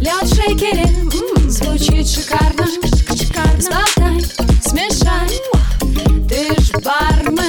Лед 0.00 0.22
в 0.22 0.34
шейкере, 0.34 0.88
звучит 1.48 2.08
шикарно. 2.08 2.66
Сболтай, 3.58 4.20
смешай, 4.62 5.28
ты 6.28 6.60
ж 6.60 6.70
бармен. 6.82 7.41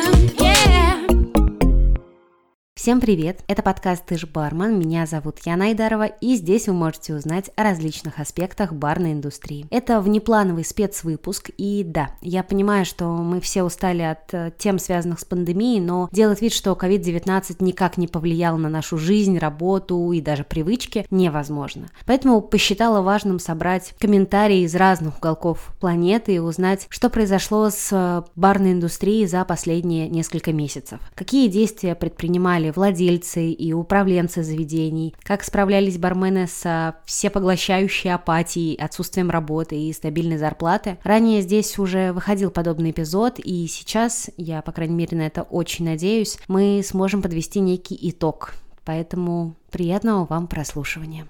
Всем 2.84 3.00
привет! 3.00 3.46
Это 3.48 3.64
подкаст 3.64 4.06
«Ты 4.06 4.18
ж 4.18 4.26
бармен», 4.26 4.78
меня 4.78 5.06
зовут 5.06 5.40
Яна 5.46 5.68
Айдарова, 5.68 6.04
и 6.04 6.36
здесь 6.36 6.68
вы 6.68 6.74
можете 6.74 7.16
узнать 7.16 7.50
о 7.56 7.64
различных 7.64 8.20
аспектах 8.20 8.74
барной 8.74 9.14
индустрии. 9.14 9.66
Это 9.70 10.02
внеплановый 10.02 10.66
спецвыпуск, 10.66 11.52
и 11.58 11.86
да, 11.86 12.10
я 12.20 12.44
понимаю, 12.44 12.84
что 12.84 13.06
мы 13.06 13.40
все 13.40 13.64
устали 13.64 14.02
от 14.02 14.34
э, 14.34 14.52
тем, 14.58 14.80
связанных 14.80 15.22
с 15.22 15.24
пандемией, 15.24 15.80
но 15.80 16.10
делать 16.12 16.42
вид, 16.42 16.52
что 16.52 16.74
COVID-19 16.74 17.56
никак 17.64 17.96
не 17.96 18.10
повлиял 18.10 18.58
на 18.58 18.68
нашу 18.68 18.98
жизнь, 18.98 19.38
работу 19.38 20.12
и 20.12 20.20
даже 20.20 20.44
привычки, 20.44 21.06
невозможно. 21.10 21.88
Поэтому 22.06 22.42
посчитала 22.42 23.02
важным 23.02 23.40
собрать 23.40 23.96
комментарии 23.98 24.66
из 24.66 24.76
разных 24.76 25.20
уголков 25.20 25.74
планеты 25.80 26.36
и 26.36 26.40
узнать, 26.40 26.88
что 26.90 27.10
произошло 27.10 27.70
с 27.70 27.88
э, 27.94 28.24
барной 28.36 28.74
индустрией 28.74 29.26
за 29.26 29.46
последние 29.46 30.10
несколько 30.10 30.52
месяцев. 30.52 31.00
Какие 31.16 31.48
действия 31.48 31.96
предпринимали 31.96 32.73
владельцы 32.76 33.52
и 33.52 33.74
управленцы 33.74 34.44
заведений, 34.44 35.16
как 35.24 35.44
справлялись 35.44 35.98
бармены 35.98 36.48
с 36.48 36.96
всепоглощающей 37.06 38.14
апатией, 38.14 38.76
отсутствием 38.76 39.30
работы 39.30 39.76
и 39.76 39.94
стабильной 39.94 40.38
зарплаты. 40.38 40.98
Ранее 41.04 41.42
здесь 41.42 41.78
уже 41.80 42.12
выходил 42.12 42.52
подобный 42.52 42.92
эпизод, 42.92 43.40
и 43.40 43.68
сейчас, 43.68 44.30
я, 44.38 44.62
по 44.62 44.72
крайней 44.72 44.96
мере, 44.96 45.18
на 45.18 45.28
это 45.28 45.44
очень 45.44 45.86
надеюсь, 45.86 46.38
мы 46.48 46.82
сможем 46.84 47.22
подвести 47.22 47.60
некий 47.60 47.98
итог. 48.02 48.54
Поэтому 48.86 49.56
приятного 49.72 50.26
вам 50.26 50.48
прослушивания. 50.48 51.28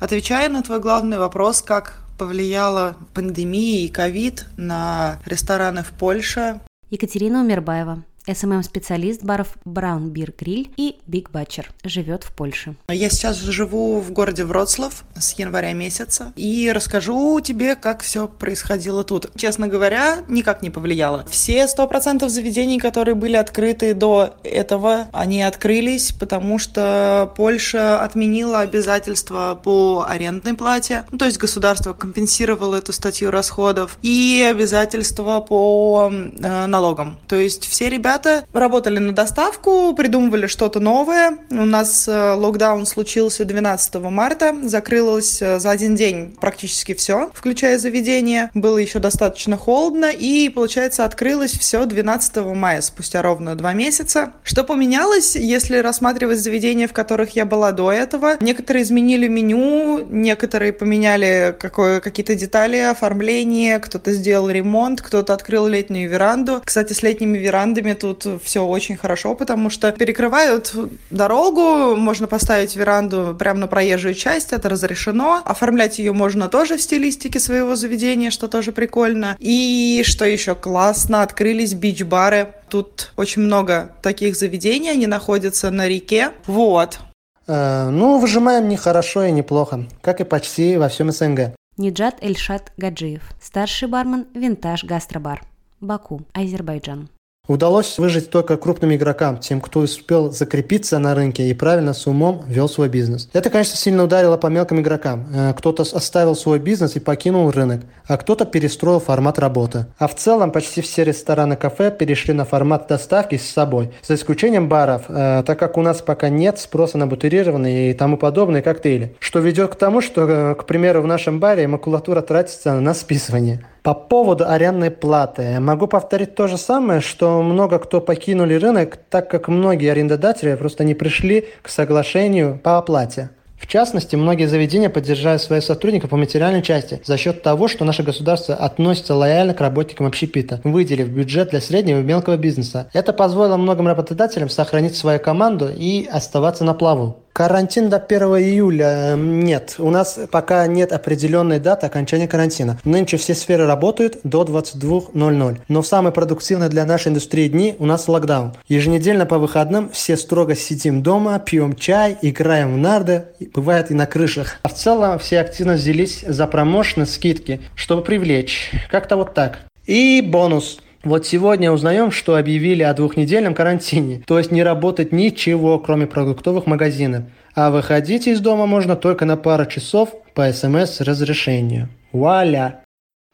Отвечая 0.00 0.48
на 0.48 0.62
твой 0.62 0.80
главный 0.80 1.18
вопрос, 1.18 1.62
как 1.62 2.00
повлияла 2.18 2.96
пандемия 3.12 3.84
и 3.84 3.88
ковид 3.88 4.46
на 4.56 5.18
рестораны 5.26 5.82
в 5.82 5.90
Польше, 5.90 6.60
Екатерина 6.90 7.40
Умербаева, 7.40 8.04
SMM-специалист 8.26 9.22
баров 9.22 9.48
Brown 9.64 10.10
Beer 10.10 10.34
Grill 10.34 10.70
и 10.76 10.96
Big 11.06 11.30
Butcher. 11.30 11.66
Живет 11.84 12.24
в 12.24 12.32
Польше. 12.32 12.74
Я 12.88 13.10
сейчас 13.10 13.36
живу 13.38 14.00
в 14.00 14.10
городе 14.12 14.44
Вроцлав 14.44 15.04
с 15.14 15.38
января 15.38 15.72
месяца 15.72 16.32
и 16.36 16.72
расскажу 16.74 17.40
тебе, 17.40 17.76
как 17.76 18.02
все 18.02 18.26
происходило 18.26 19.04
тут. 19.04 19.30
Честно 19.36 19.68
говоря, 19.68 20.18
никак 20.28 20.62
не 20.62 20.70
повлияло. 20.70 21.26
Все 21.30 21.68
сто 21.68 21.86
процентов 21.86 22.30
заведений, 22.30 22.78
которые 22.78 23.14
были 23.14 23.36
открыты 23.36 23.94
до 23.94 24.34
этого, 24.42 25.08
они 25.12 25.42
открылись, 25.42 26.12
потому 26.12 26.58
что 26.58 27.32
Польша 27.36 28.02
отменила 28.02 28.60
обязательства 28.60 29.60
по 29.62 30.06
арендной 30.08 30.54
плате, 30.54 31.04
ну, 31.10 31.18
то 31.18 31.26
есть 31.26 31.38
государство 31.38 31.92
компенсировало 31.92 32.76
эту 32.76 32.92
статью 32.92 33.30
расходов, 33.30 33.98
и 34.02 34.46
обязательства 34.48 35.40
по 35.40 36.10
э, 36.10 36.66
налогам. 36.66 37.18
То 37.28 37.36
есть 37.36 37.66
все 37.66 37.90
ребята 37.90 38.13
работали 38.52 38.98
на 38.98 39.12
доставку, 39.12 39.94
придумывали 39.94 40.46
что-то 40.46 40.80
новое. 40.80 41.38
У 41.50 41.64
нас 41.64 42.08
э, 42.08 42.32
локдаун 42.32 42.86
случился 42.86 43.44
12 43.44 43.94
марта, 43.96 44.54
закрылось 44.62 45.40
э, 45.40 45.58
за 45.58 45.70
один 45.70 45.94
день 45.96 46.36
практически 46.40 46.94
все, 46.94 47.30
включая 47.34 47.78
заведение. 47.78 48.50
Было 48.54 48.78
еще 48.78 48.98
достаточно 48.98 49.56
холодно, 49.56 50.10
и, 50.10 50.48
получается, 50.48 51.04
открылось 51.04 51.52
все 51.52 51.84
12 51.84 52.36
мая, 52.54 52.80
спустя 52.80 53.22
ровно 53.22 53.54
два 53.54 53.72
месяца. 53.72 54.32
Что 54.42 54.64
поменялось, 54.64 55.36
если 55.36 55.78
рассматривать 55.78 56.38
заведения, 56.38 56.88
в 56.88 56.92
которых 56.92 57.36
я 57.36 57.44
была 57.44 57.72
до 57.72 57.92
этого? 57.92 58.36
Некоторые 58.40 58.84
изменили 58.84 59.28
меню, 59.28 60.06
некоторые 60.08 60.72
поменяли 60.72 61.54
какое, 61.58 62.00
какие-то 62.00 62.34
детали 62.34 62.76
оформления, 62.78 63.78
кто-то 63.78 64.12
сделал 64.12 64.50
ремонт, 64.50 65.02
кто-то 65.02 65.32
открыл 65.32 65.66
летнюю 65.66 66.08
веранду. 66.10 66.62
Кстати, 66.64 66.92
с 66.92 67.02
летними 67.02 67.38
верандами 67.38 67.92
тут 68.04 68.42
все 68.42 68.64
очень 68.64 68.96
хорошо, 68.96 69.34
потому 69.34 69.70
что 69.70 69.90
перекрывают 69.92 70.74
дорогу, 71.10 71.96
можно 71.96 72.26
поставить 72.26 72.76
веранду 72.76 73.34
прямо 73.38 73.60
на 73.60 73.66
проезжую 73.66 74.14
часть, 74.14 74.52
это 74.52 74.68
разрешено. 74.68 75.40
Оформлять 75.44 75.98
ее 75.98 76.12
можно 76.12 76.48
тоже 76.48 76.76
в 76.76 76.82
стилистике 76.82 77.40
своего 77.40 77.76
заведения, 77.76 78.30
что 78.30 78.48
тоже 78.48 78.72
прикольно. 78.72 79.36
И 79.38 80.02
что 80.04 80.26
еще 80.26 80.54
классно, 80.54 81.22
открылись 81.22 81.72
бич-бары. 81.72 82.48
Тут 82.68 83.12
очень 83.16 83.42
много 83.42 83.92
таких 84.02 84.36
заведений, 84.36 84.90
они 84.90 85.06
находятся 85.06 85.70
на 85.70 85.88
реке. 85.88 86.32
Вот. 86.46 86.98
Э, 87.46 87.88
ну, 87.88 88.18
выжимаем 88.18 88.68
не 88.68 88.76
хорошо 88.76 89.24
и 89.24 89.32
неплохо, 89.32 89.86
как 90.02 90.20
и 90.20 90.24
почти 90.24 90.76
во 90.76 90.88
всем 90.88 91.10
СНГ. 91.10 91.54
Ниджат 91.76 92.22
Эльшат 92.22 92.72
Гаджиев, 92.76 93.22
старший 93.42 93.88
бармен 93.88 94.26
«Винтаж 94.34 94.84
Гастробар», 94.84 95.42
Баку, 95.80 96.22
Азербайджан. 96.32 97.08
Удалось 97.46 97.98
выжить 97.98 98.30
только 98.30 98.56
крупным 98.56 98.94
игрокам, 98.94 99.36
тем, 99.36 99.60
кто 99.60 99.80
успел 99.80 100.32
закрепиться 100.32 100.98
на 100.98 101.14
рынке 101.14 101.50
и 101.50 101.52
правильно 101.52 101.92
с 101.92 102.06
умом 102.06 102.42
вел 102.48 102.70
свой 102.70 102.88
бизнес. 102.88 103.28
Это, 103.34 103.50
конечно, 103.50 103.76
сильно 103.76 104.04
ударило 104.04 104.38
по 104.38 104.46
мелким 104.46 104.80
игрокам. 104.80 105.26
Э, 105.30 105.52
кто-то 105.52 105.82
оставил 105.82 106.36
свой 106.36 106.58
бизнес 106.58 106.96
и 106.96 107.00
покинул 107.00 107.50
рынок, 107.50 107.82
а 108.06 108.16
кто-то 108.16 108.46
перестроил 108.46 108.98
формат 108.98 109.38
работы. 109.38 109.84
А 109.98 110.08
в 110.08 110.14
целом 110.14 110.52
почти 110.52 110.80
все 110.80 111.04
рестораны 111.04 111.56
кафе 111.56 111.90
перешли 111.90 112.32
на 112.32 112.46
формат 112.46 112.88
доставки 112.88 113.36
с 113.36 113.46
собой, 113.46 113.92
за 114.02 114.14
исключением 114.14 114.70
баров, 114.70 115.02
э, 115.08 115.42
так 115.46 115.58
как 115.58 115.76
у 115.76 115.82
нас 115.82 116.00
пока 116.00 116.30
нет 116.30 116.58
спроса 116.58 116.96
на 116.96 117.06
бутырированные 117.06 117.90
и 117.90 117.92
тому 117.94 118.16
подобные 118.16 118.62
коктейли, 118.62 119.16
что 119.18 119.40
ведет 119.40 119.74
к 119.74 119.76
тому, 119.76 120.00
что, 120.00 120.26
э, 120.26 120.54
к 120.54 120.64
примеру, 120.64 121.02
в 121.02 121.06
нашем 121.06 121.40
баре 121.40 121.68
макулатура 121.68 122.22
тратится 122.22 122.80
на 122.80 122.94
списывание. 122.94 123.66
По 123.84 123.92
поводу 123.92 124.48
арендной 124.48 124.90
платы. 124.90 125.60
Могу 125.60 125.86
повторить 125.86 126.34
то 126.34 126.48
же 126.48 126.56
самое, 126.56 127.02
что 127.02 127.42
много 127.42 127.78
кто 127.78 128.00
покинули 128.00 128.54
рынок, 128.54 128.96
так 129.10 129.30
как 129.30 129.48
многие 129.48 129.92
арендодатели 129.92 130.54
просто 130.54 130.84
не 130.84 130.94
пришли 130.94 131.48
к 131.60 131.68
соглашению 131.68 132.58
по 132.64 132.78
оплате. 132.78 133.28
В 133.58 133.66
частности, 133.66 134.16
многие 134.16 134.46
заведения 134.46 134.88
поддерживают 134.88 135.42
своих 135.42 135.62
сотрудников 135.62 136.08
по 136.08 136.16
материальной 136.16 136.62
части 136.62 137.02
за 137.04 137.18
счет 137.18 137.42
того, 137.42 137.68
что 137.68 137.84
наше 137.84 138.02
государство 138.02 138.54
относится 138.54 139.14
лояльно 139.14 139.52
к 139.52 139.60
работникам 139.60 140.06
общепита, 140.06 140.62
выделив 140.64 141.10
бюджет 141.10 141.50
для 141.50 141.60
среднего 141.60 142.00
и 142.00 142.04
мелкого 142.04 142.38
бизнеса. 142.38 142.88
Это 142.94 143.12
позволило 143.12 143.58
многим 143.58 143.86
работодателям 143.86 144.48
сохранить 144.48 144.96
свою 144.96 145.20
команду 145.20 145.68
и 145.68 146.06
оставаться 146.10 146.64
на 146.64 146.72
плаву. 146.72 147.23
Карантин 147.34 147.90
до 147.90 147.96
1 147.96 148.22
июля 148.22 149.16
нет. 149.16 149.74
У 149.78 149.90
нас 149.90 150.20
пока 150.30 150.64
нет 150.68 150.92
определенной 150.92 151.58
даты 151.58 151.84
окончания 151.86 152.28
карантина. 152.28 152.78
Нынче 152.84 153.16
все 153.16 153.34
сферы 153.34 153.66
работают 153.66 154.20
до 154.22 154.44
22.00. 154.44 155.58
Но 155.66 155.82
в 155.82 155.86
самые 155.86 156.12
продуктивные 156.12 156.68
для 156.68 156.86
нашей 156.86 157.08
индустрии 157.08 157.48
дни 157.48 157.74
у 157.80 157.86
нас 157.86 158.06
локдаун. 158.06 158.52
Еженедельно 158.68 159.26
по 159.26 159.38
выходным 159.38 159.90
все 159.90 160.16
строго 160.16 160.54
сидим 160.54 161.02
дома, 161.02 161.40
пьем 161.40 161.74
чай, 161.74 162.16
играем 162.22 162.74
в 162.74 162.78
нарды, 162.78 163.24
бывает 163.52 163.90
и 163.90 163.94
на 163.94 164.06
крышах. 164.06 164.60
А 164.62 164.68
в 164.68 164.74
целом 164.74 165.18
все 165.18 165.40
активно 165.40 165.72
взялись 165.72 166.24
за 166.24 166.46
промоушены, 166.46 167.04
скидки, 167.04 167.60
чтобы 167.74 168.02
привлечь. 168.02 168.70
Как-то 168.88 169.16
вот 169.16 169.34
так. 169.34 169.58
И 169.86 170.22
бонус. 170.22 170.78
Вот 171.04 171.26
сегодня 171.26 171.70
узнаем, 171.70 172.10
что 172.10 172.36
объявили 172.36 172.82
о 172.82 172.94
двухнедельном 172.94 173.54
карантине, 173.54 174.22
то 174.26 174.38
есть 174.38 174.50
не 174.50 174.62
работать 174.62 175.12
ничего, 175.12 175.78
кроме 175.78 176.06
продуктовых 176.06 176.66
магазинов. 176.66 177.24
А 177.54 177.70
выходить 177.70 178.26
из 178.26 178.40
дома 178.40 178.64
можно 178.64 178.96
только 178.96 179.26
на 179.26 179.36
пару 179.36 179.66
часов 179.66 180.14
по 180.32 180.50
СМС-разрешению. 180.50 181.90
Вуаля! 182.12 182.84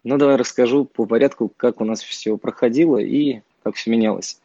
Ну, 0.02 0.18
давай 0.18 0.34
расскажу 0.34 0.84
по 0.84 1.06
порядку, 1.06 1.52
как 1.56 1.80
у 1.80 1.84
нас 1.84 2.02
все 2.02 2.36
проходило 2.36 2.98
и 2.98 3.42
как 3.62 3.76
все 3.76 3.90
менялось. 3.90 4.40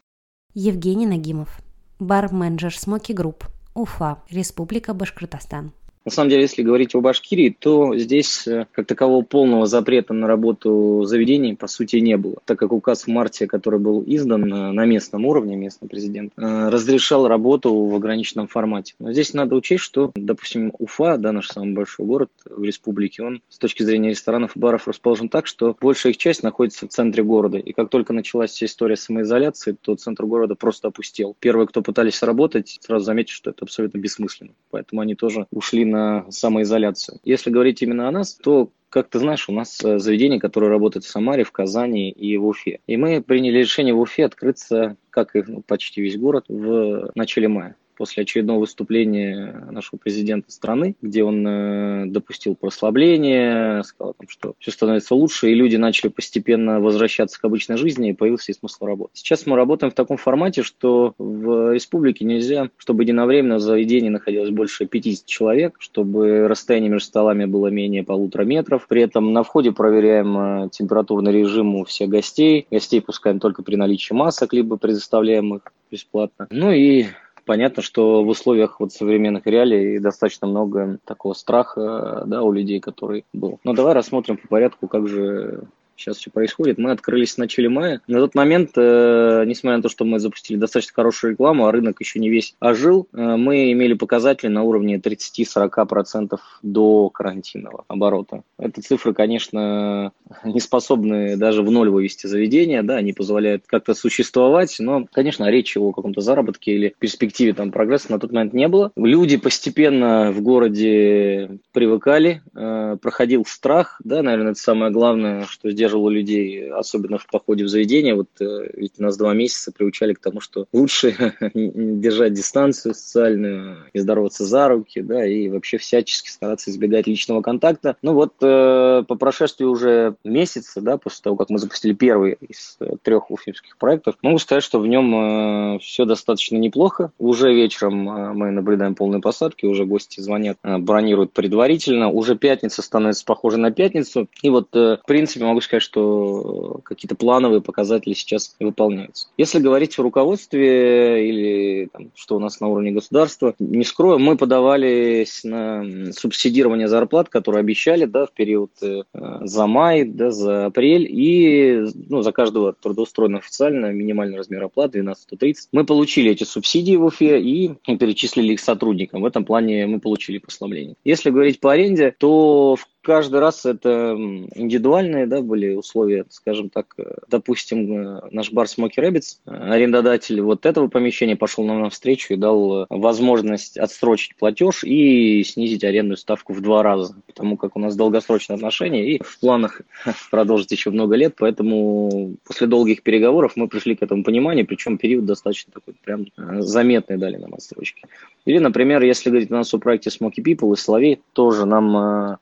Евгений 0.54 1.08
Нагимов, 1.08 1.60
бар-менеджер 2.00 2.78
Smoky 2.78 3.12
Group, 3.12 3.46
Уфа, 3.74 4.20
Республика 4.30 4.94
Башкортостан. 4.94 5.72
На 6.06 6.12
самом 6.12 6.30
деле, 6.30 6.44
если 6.44 6.62
говорить 6.62 6.94
о 6.94 7.02
Башкирии, 7.02 7.56
то 7.58 7.98
здесь 7.98 8.48
э, 8.48 8.68
как 8.72 8.86
такового 8.86 9.24
полного 9.24 9.66
запрета 9.66 10.14
на 10.14 10.28
работу 10.28 11.04
заведений 11.04 11.56
по 11.56 11.66
сути 11.66 11.96
не 11.96 12.16
было, 12.16 12.36
так 12.46 12.60
как 12.60 12.74
указ 12.74 13.06
в 13.06 13.08
марте, 13.08 13.48
который 13.48 13.80
был 13.80 14.04
издан 14.06 14.44
э, 14.54 14.72
на 14.72 14.86
местном 14.86 15.26
уровне, 15.26 15.56
местный 15.56 15.90
президент, 15.90 16.32
э, 16.38 16.70
разрешал 16.70 17.28
работу 17.28 17.74
в 17.74 17.96
ограниченном 17.96 18.48
формате. 18.48 18.94
Но 19.00 19.14
здесь 19.14 19.34
надо 19.34 19.56
учесть, 19.56 19.84
что, 19.84 20.12
допустим, 20.16 20.74
Уфа, 20.78 21.18
да, 21.18 21.32
наш 21.32 21.48
самый 21.48 21.74
большой 21.74 22.06
город 22.06 22.30
в 22.46 22.64
республике, 22.64 23.24
он 23.24 23.42
с 23.50 23.58
точки 23.58 23.82
зрения 23.82 24.10
ресторанов 24.10 24.56
и 24.56 24.60
баров 24.60 24.88
расположен 24.88 25.28
так, 25.28 25.48
что 25.48 25.76
большая 25.82 26.14
их 26.14 26.18
часть 26.18 26.44
находится 26.44 26.88
в 26.88 26.92
центре 26.92 27.24
города. 27.24 27.58
И 27.58 27.74
как 27.74 27.90
только 27.90 28.14
началась 28.14 28.52
вся 28.52 28.68
история 28.68 28.96
самоизоляции, 28.96 29.76
то 29.82 29.96
центр 29.96 30.28
города 30.28 30.54
просто 30.54 30.90
опустел. 30.90 31.36
Первые, 31.40 31.66
кто 31.66 31.82
пытались 31.82 32.22
работать, 32.22 32.78
сразу 32.80 33.06
заметили, 33.06 33.34
что 33.34 33.50
это 33.50 33.66
абсолютно 33.66 33.98
бессмысленно. 33.98 34.52
Поэтому 34.70 35.02
они 35.02 35.16
тоже 35.16 35.48
ушли 35.50 35.84
на 35.84 35.95
на 35.96 36.32
самоизоляцию. 36.32 37.20
Если 37.24 37.50
говорить 37.50 37.82
именно 37.82 38.08
о 38.08 38.12
нас, 38.12 38.34
то 38.34 38.70
как 38.90 39.10
ты 39.10 39.20
знаешь, 39.20 39.50
у 39.50 39.52
нас 39.52 39.84
э, 39.84 40.00
заведение, 40.00 40.40
которое 40.40 40.70
работает 40.70 41.04
в 41.04 41.10
Самаре, 41.10 41.44
в 41.44 41.52
Казани 41.52 42.12
и 42.12 42.38
в 42.38 42.46
Уфе. 42.46 42.80
И 42.88 42.96
мы 42.96 43.22
приняли 43.22 43.60
решение 43.60 43.94
в 43.94 44.00
Уфе 44.00 44.24
открыться, 44.24 44.96
как 45.10 45.36
и 45.36 45.44
ну, 45.46 45.62
почти 45.62 46.02
весь 46.02 46.18
город, 46.18 46.46
в 46.48 47.12
начале 47.14 47.50
мая. 47.50 47.76
После 47.96 48.24
очередного 48.24 48.60
выступления 48.60 49.68
нашего 49.72 49.98
президента 49.98 50.52
страны, 50.52 50.96
где 51.02 51.24
он 51.24 51.46
э, 51.48 52.06
допустил 52.08 52.56
прослабление, 52.56 53.84
сказал, 53.84 54.14
там, 54.18 54.28
что 54.30 54.54
все 54.60 54.72
становится 54.72 55.16
лучше, 55.16 55.52
и 55.52 55.56
люди 55.56 55.76
начали 55.76 56.10
постепенно 56.10 56.80
возвращаться 56.80 57.40
к 57.40 57.46
обычной 57.46 57.78
жизни, 57.78 58.10
и 58.10 58.14
появился 58.14 58.52
и 58.52 58.56
смысл 58.56 58.86
работы. 58.86 59.12
Сейчас 59.14 59.46
мы 59.46 59.56
работаем 59.56 59.92
в 59.92 59.96
таком 59.96 60.18
формате, 60.18 60.64
что 60.64 61.14
в 61.18 61.74
республике 61.74 62.26
нельзя, 62.26 62.70
чтобы 62.78 63.04
единовременно 63.04 63.56
в 63.56 63.62
заведении 63.62 64.10
находилось 64.10 64.50
больше 64.50 64.86
50 64.86 65.26
человек, 65.26 65.76
чтобы 65.80 66.48
расстояние 66.48 66.90
между 66.90 67.08
столами 67.08 67.46
было 67.46 67.68
менее 67.68 68.04
полутора 68.04 68.44
метров. 68.44 68.88
При 68.88 69.02
этом 69.02 69.34
на 69.34 69.44
входе 69.44 69.72
проверяем 69.72 70.38
э, 70.66 70.70
температурный 70.70 71.32
режим 71.32 71.76
у 71.76 71.86
всех 71.86 72.10
гостей. 72.10 72.68
Гостей 72.72 73.02
пускаем 73.02 73.40
только 73.40 73.64
при 73.64 73.76
наличии 73.76 74.14
масок, 74.14 74.54
либо 74.54 74.78
предоставляем 74.78 75.56
их 75.56 75.62
бесплатно. 75.92 76.48
Ну 76.50 76.72
и 76.72 77.06
понятно, 77.46 77.82
что 77.82 78.24
в 78.24 78.28
условиях 78.28 78.80
вот 78.80 78.92
современных 78.92 79.46
реалий 79.46 80.00
достаточно 80.00 80.48
много 80.48 81.00
такого 81.06 81.34
страха 81.34 82.24
да, 82.26 82.44
у 82.44 82.52
людей, 82.52 82.80
который 82.80 83.26
был. 83.34 83.60
Но 83.64 83.74
давай 83.74 83.94
рассмотрим 83.94 84.38
по 84.38 84.48
порядку, 84.48 84.88
как 84.88 85.08
же 85.08 85.64
сейчас 85.96 86.18
все 86.18 86.32
происходит. 86.32 86.78
Мы 86.78 86.92
открылись 86.92 87.34
в 87.34 87.38
начале 87.38 87.70
мая. 87.70 88.02
На 88.08 88.20
тот 88.20 88.36
момент, 88.36 88.72
э, 88.76 89.44
несмотря 89.46 89.78
на 89.78 89.84
то, 89.84 89.90
что 89.90 90.06
мы 90.06 90.20
запустили 90.20 90.58
достаточно 90.58 90.94
хорошую 90.94 91.32
рекламу, 91.32 91.66
а 91.66 91.72
рынок 91.72 92.00
еще 92.00 92.20
не 92.20 92.30
весь 92.30 92.56
ожил, 92.60 93.08
э, 93.14 93.18
мы 93.18 93.72
имели 93.72 93.94
показатели 93.94 94.50
на 94.50 94.64
уровне 94.64 94.98
30-40% 94.98 96.40
до 96.62 97.10
карантинного 97.10 97.86
оборота. 97.88 98.44
Это 98.58 98.82
цифры, 98.82 99.14
конечно, 99.14 100.12
не 100.44 100.60
способны 100.60 101.38
даже 101.38 101.62
в 101.62 101.72
ноль 101.72 101.90
вывести 101.90 102.28
заведение, 102.28 102.84
да, 102.84 102.96
они 102.98 103.14
позволяют 103.14 103.64
как-то 103.66 103.94
существовать, 103.94 104.76
но, 104.80 105.08
конечно, 105.12 105.50
речи 105.50 105.78
о 105.78 105.92
каком-то 105.92 106.22
заработке 106.22 106.74
или 106.74 106.96
перспективе 107.00 107.54
там 107.54 107.72
прогресса 107.72 108.12
на 108.12 108.20
тот 108.20 108.32
момент 108.32 108.54
не 108.54 108.68
было. 108.68 108.92
Люди 108.96 109.38
постепенно 109.38 110.32
в 110.32 110.42
городе 110.42 111.60
привыкали, 111.72 112.42
э, 112.56 112.98
проходил 113.02 113.46
страх, 113.46 114.00
да, 114.04 114.22
наверное, 114.22 114.52
это 114.52 114.60
самое 114.60 114.92
главное, 114.92 115.46
что 115.46 115.72
здесь 115.72 115.85
поддерживала 115.86 116.10
людей, 116.10 116.72
особенно 116.72 117.18
в 117.18 117.28
походе 117.28 117.64
в 117.64 117.68
заведение. 117.68 118.16
Вот 118.16 118.30
э, 118.40 118.70
ведь 118.74 119.00
нас 119.00 119.18
два 119.18 119.34
месяца 119.34 119.72
приучали 119.72 120.14
к 120.14 120.20
тому, 120.20 120.42
что 120.42 120.66
лучше 120.74 121.34
держать 121.54 122.34
дистанцию 122.34 122.94
социальную, 122.96 123.78
и 123.94 124.00
здороваться 124.00 124.46
за 124.46 124.68
руки, 124.68 125.02
да, 125.02 125.26
и 125.26 125.50
вообще 125.50 125.78
всячески 125.78 126.30
стараться 126.30 126.72
избегать 126.72 127.08
личного 127.08 127.42
контакта. 127.42 127.98
Ну 128.02 128.14
вот 128.14 128.34
э, 128.42 129.04
по 129.08 129.16
прошествии 129.16 129.66
уже 129.66 130.16
месяца, 130.24 130.82
да, 130.82 130.98
после 130.98 131.22
того, 131.24 131.36
как 131.36 131.50
мы 131.50 131.60
запустили 131.60 131.94
первый 131.94 132.38
из 132.42 132.78
э, 132.80 132.96
трех 133.02 133.32
уфимских 133.32 133.78
проектов, 133.78 134.16
могу 134.22 134.40
сказать, 134.40 134.64
что 134.64 134.80
в 134.80 134.88
нем 134.88 135.80
все 135.80 136.06
достаточно 136.06 136.58
неплохо. 136.58 137.12
Уже 137.20 137.54
вечером 137.54 137.96
мы 137.96 138.52
наблюдаем 138.52 138.96
полные 138.96 139.22
посадки, 139.22 139.66
уже 139.66 139.86
гости 139.86 140.20
звонят, 140.20 140.58
бронируют 140.64 141.32
предварительно. 141.34 142.10
Уже 142.10 142.36
пятница 142.36 142.82
становится 142.82 143.26
похожей 143.26 143.60
на 143.60 143.72
пятницу. 143.72 144.28
И 144.42 144.50
вот, 144.50 144.70
в 144.74 145.02
принципе, 145.06 145.46
могу 145.46 145.62
сказать, 145.62 145.75
сказать, 145.76 145.84
что 145.84 146.80
какие-то 146.84 147.16
плановые 147.16 147.62
показатели 147.62 148.14
сейчас 148.14 148.56
выполняются. 148.60 149.28
Если 149.38 149.60
говорить 149.60 149.98
о 149.98 150.04
руководстве 150.04 151.30
или 151.30 151.90
там, 151.92 152.12
что 152.16 152.36
у 152.36 152.40
нас 152.40 152.60
на 152.60 152.68
уровне 152.68 152.92
государства, 152.92 153.56
не 153.60 153.84
скрою, 153.84 154.20
мы 154.20 154.38
подавались 154.38 155.44
на 155.44 156.12
субсидирование 156.14 156.88
зарплат, 156.88 157.30
которые 157.30 157.62
обещали 157.62 158.06
да, 158.06 158.26
в 158.26 158.32
период 158.32 158.72
э, 158.82 159.04
за 159.42 159.68
май, 159.68 160.06
да, 160.06 160.32
за 160.32 160.68
апрель, 160.68 161.08
и 161.10 161.86
ну, 162.10 162.22
за 162.22 162.32
каждого 162.32 162.74
трудоустроенного 162.74 163.40
официально 163.40 163.92
минимальный 163.92 164.38
размер 164.38 164.64
оплаты 164.64 165.00
1230. 165.00 165.70
Мы 165.72 165.86
получили 165.86 166.32
эти 166.32 166.44
субсидии 166.44 166.96
в 166.96 167.06
Уфе 167.06 167.40
и 167.40 167.74
перечислили 167.86 168.54
их 168.54 168.60
сотрудникам. 168.60 169.22
В 169.22 169.26
этом 169.26 169.46
плане 169.46 169.86
мы 169.88 170.00
получили 170.00 170.38
послабление. 170.38 170.96
Если 171.04 171.30
говорить 171.30 171.60
по 171.60 171.72
аренде, 171.72 172.14
то 172.18 172.76
в 172.76 172.88
каждый 173.06 173.40
раз 173.40 173.66
это 173.66 174.16
индивидуальные 174.56 175.28
да, 175.28 175.42
были 175.42 175.76
условия, 175.76 176.26
скажем 176.30 176.70
так. 176.70 176.96
Э, 176.98 177.04
допустим, 177.30 177.94
э, 177.94 178.22
наш 178.32 178.52
бар 178.52 178.66
Smoky 178.66 178.98
Rabbits, 178.98 179.38
э, 179.46 179.52
арендодатель 179.52 180.42
вот 180.42 180.66
этого 180.66 180.88
помещения 180.88 181.36
пошел 181.36 181.64
нам 181.64 181.82
навстречу 181.82 182.34
и 182.34 182.38
дал 182.38 182.88
возможность 182.90 183.78
отсрочить 183.78 184.36
платеж 184.36 184.84
и 184.84 185.44
снизить 185.44 185.84
арендную 185.84 186.18
ставку 186.18 186.54
в 186.54 186.62
два 186.62 186.82
раза, 186.82 187.16
потому 187.28 187.58
как 187.58 187.76
у 187.76 187.80
нас 187.80 187.96
долгосрочные 187.96 188.56
отношения 188.56 189.16
и 189.16 189.24
в 189.24 189.40
планах 189.40 189.82
продолжить 190.32 190.72
еще 190.72 190.90
много 190.90 191.16
лет, 191.16 191.36
поэтому 191.38 192.36
после 192.46 192.66
долгих 192.66 193.04
переговоров 193.04 193.54
мы 193.56 193.68
пришли 193.68 193.96
к 193.96 194.02
этому 194.02 194.24
пониманию, 194.24 194.66
причем 194.66 194.98
период 194.98 195.26
достаточно 195.26 195.72
такой 195.72 195.94
прям 196.04 196.26
заметный 196.62 197.18
дали 197.18 197.38
нам 197.38 197.54
отсрочки. 197.54 198.04
Или, 198.46 198.58
например, 198.58 199.04
если 199.04 199.30
говорить 199.30 199.52
о 199.52 199.56
нас 199.56 199.74
о 199.74 199.78
проекте 199.78 200.10
Smoky 200.10 200.44
People 200.44 200.74
и 200.74 200.76
Соловей, 200.76 201.22
тоже 201.34 201.66
нам 201.66 202.40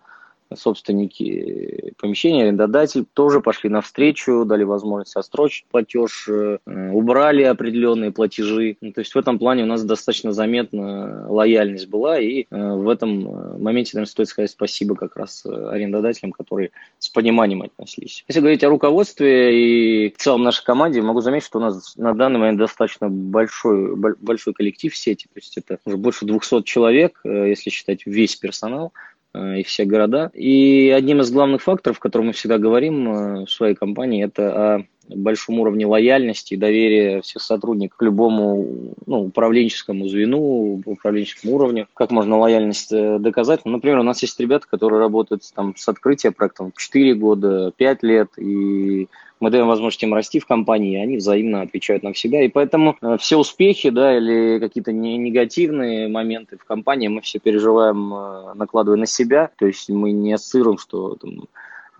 собственники 0.55 1.94
помещения, 1.97 2.44
арендодатель 2.44 3.05
тоже 3.13 3.41
пошли 3.41 3.69
навстречу, 3.69 4.45
дали 4.45 4.63
возможность 4.63 5.15
отстрочить 5.15 5.65
платеж, 5.69 6.27
э, 6.27 6.57
убрали 6.91 7.44
определенные 7.44 8.11
платежи. 8.11 8.77
Ну, 8.81 8.91
то 8.91 9.00
есть 9.00 9.13
в 9.13 9.17
этом 9.17 9.39
плане 9.39 9.63
у 9.63 9.65
нас 9.65 9.83
достаточно 9.83 10.31
заметна 10.31 11.25
лояльность 11.29 11.88
была, 11.88 12.19
и 12.19 12.45
э, 12.50 12.73
в 12.73 12.89
этом 12.89 13.27
э, 13.27 13.57
моменте, 13.57 13.91
наверное, 13.94 14.11
стоит 14.11 14.27
сказать 14.29 14.51
спасибо 14.51 14.95
как 14.95 15.15
раз 15.15 15.45
арендодателям, 15.45 16.31
которые 16.31 16.71
с 17.00 17.09
пониманием 17.09 17.61
отнеслись. 17.61 18.23
Если 18.27 18.39
говорить 18.39 18.63
о 18.63 18.69
руководстве 18.69 20.07
и 20.07 20.13
в 20.13 20.17
целом 20.17 20.44
нашей 20.44 20.63
команде, 20.63 21.01
могу 21.01 21.21
заметить, 21.21 21.47
что 21.47 21.59
у 21.59 21.61
нас 21.61 21.95
на 21.97 22.13
данный 22.13 22.39
момент 22.39 22.59
достаточно 22.59 23.09
большой, 23.09 23.95
большой 23.95 24.53
коллектив 24.53 24.94
в 24.94 24.97
сети, 24.97 25.27
то 25.33 25.39
есть 25.39 25.57
это 25.57 25.79
уже 25.85 25.97
больше 25.97 26.25
200 26.25 26.63
человек, 26.63 27.19
если 27.23 27.69
считать 27.69 28.05
весь 28.05 28.35
персонал, 28.35 28.94
Э, 28.94 29.12
и 29.35 29.63
все 29.63 29.85
города. 29.85 30.31
И 30.33 30.89
одним 30.89 31.21
из 31.21 31.31
главных 31.31 31.62
факторов, 31.62 31.97
о 31.97 32.01
котором 32.01 32.27
мы 32.27 32.33
всегда 32.33 32.57
говорим 32.57 33.09
э, 33.09 33.45
в 33.45 33.50
своей 33.50 33.75
компании, 33.75 34.24
это 34.24 34.75
о 34.75 34.85
большом 35.09 35.59
уровне 35.59 35.85
лояльности 35.85 36.53
и 36.53 36.57
доверия 36.57 37.21
всех 37.21 37.41
сотрудников 37.41 37.97
к 37.97 38.01
любому 38.01 38.95
ну, 39.05 39.25
управленческому 39.25 40.07
звену, 40.07 40.81
управленческому 40.85 41.55
уровню. 41.55 41.88
Как 41.94 42.11
можно 42.11 42.38
лояльность 42.38 42.91
э, 42.91 43.19
доказать? 43.19 43.61
Ну, 43.65 43.71
например, 43.71 44.00
у 44.00 44.03
нас 44.03 44.21
есть 44.21 44.39
ребята, 44.39 44.67
которые 44.69 45.00
работают 45.00 45.44
там, 45.53 45.75
с 45.75 45.88
открытия 45.88 46.31
проекта 46.31 46.69
4 46.75 47.13
года, 47.15 47.71
5 47.75 48.03
лет, 48.03 48.29
и 48.38 49.07
мы 49.39 49.50
даем 49.50 49.67
возможность 49.67 50.01
им 50.03 50.13
расти 50.13 50.39
в 50.39 50.45
компании, 50.45 50.94
и 50.94 51.03
они 51.03 51.17
взаимно 51.17 51.61
отвечают 51.61 52.01
на 52.01 52.15
себя. 52.15 52.44
И 52.44 52.47
поэтому 52.47 52.95
э, 53.01 53.17
все 53.19 53.38
успехи, 53.38 53.89
да, 53.89 54.17
или 54.17 54.57
какие-то 54.59 54.94
негативные 54.94 56.07
моменты 56.07 56.57
в 56.57 56.63
компании 56.63 57.09
мы 57.09 57.19
все 57.21 57.39
переживаем, 57.39 58.13
э, 58.13 58.53
накладывая 58.55 58.97
на 58.97 59.05
себя. 59.05 59.50
То 59.57 59.65
есть 59.67 59.89
мы 59.89 60.11
не 60.11 60.33
ассоциируем, 60.33 60.77
что 60.77 61.15
там, 61.15 61.43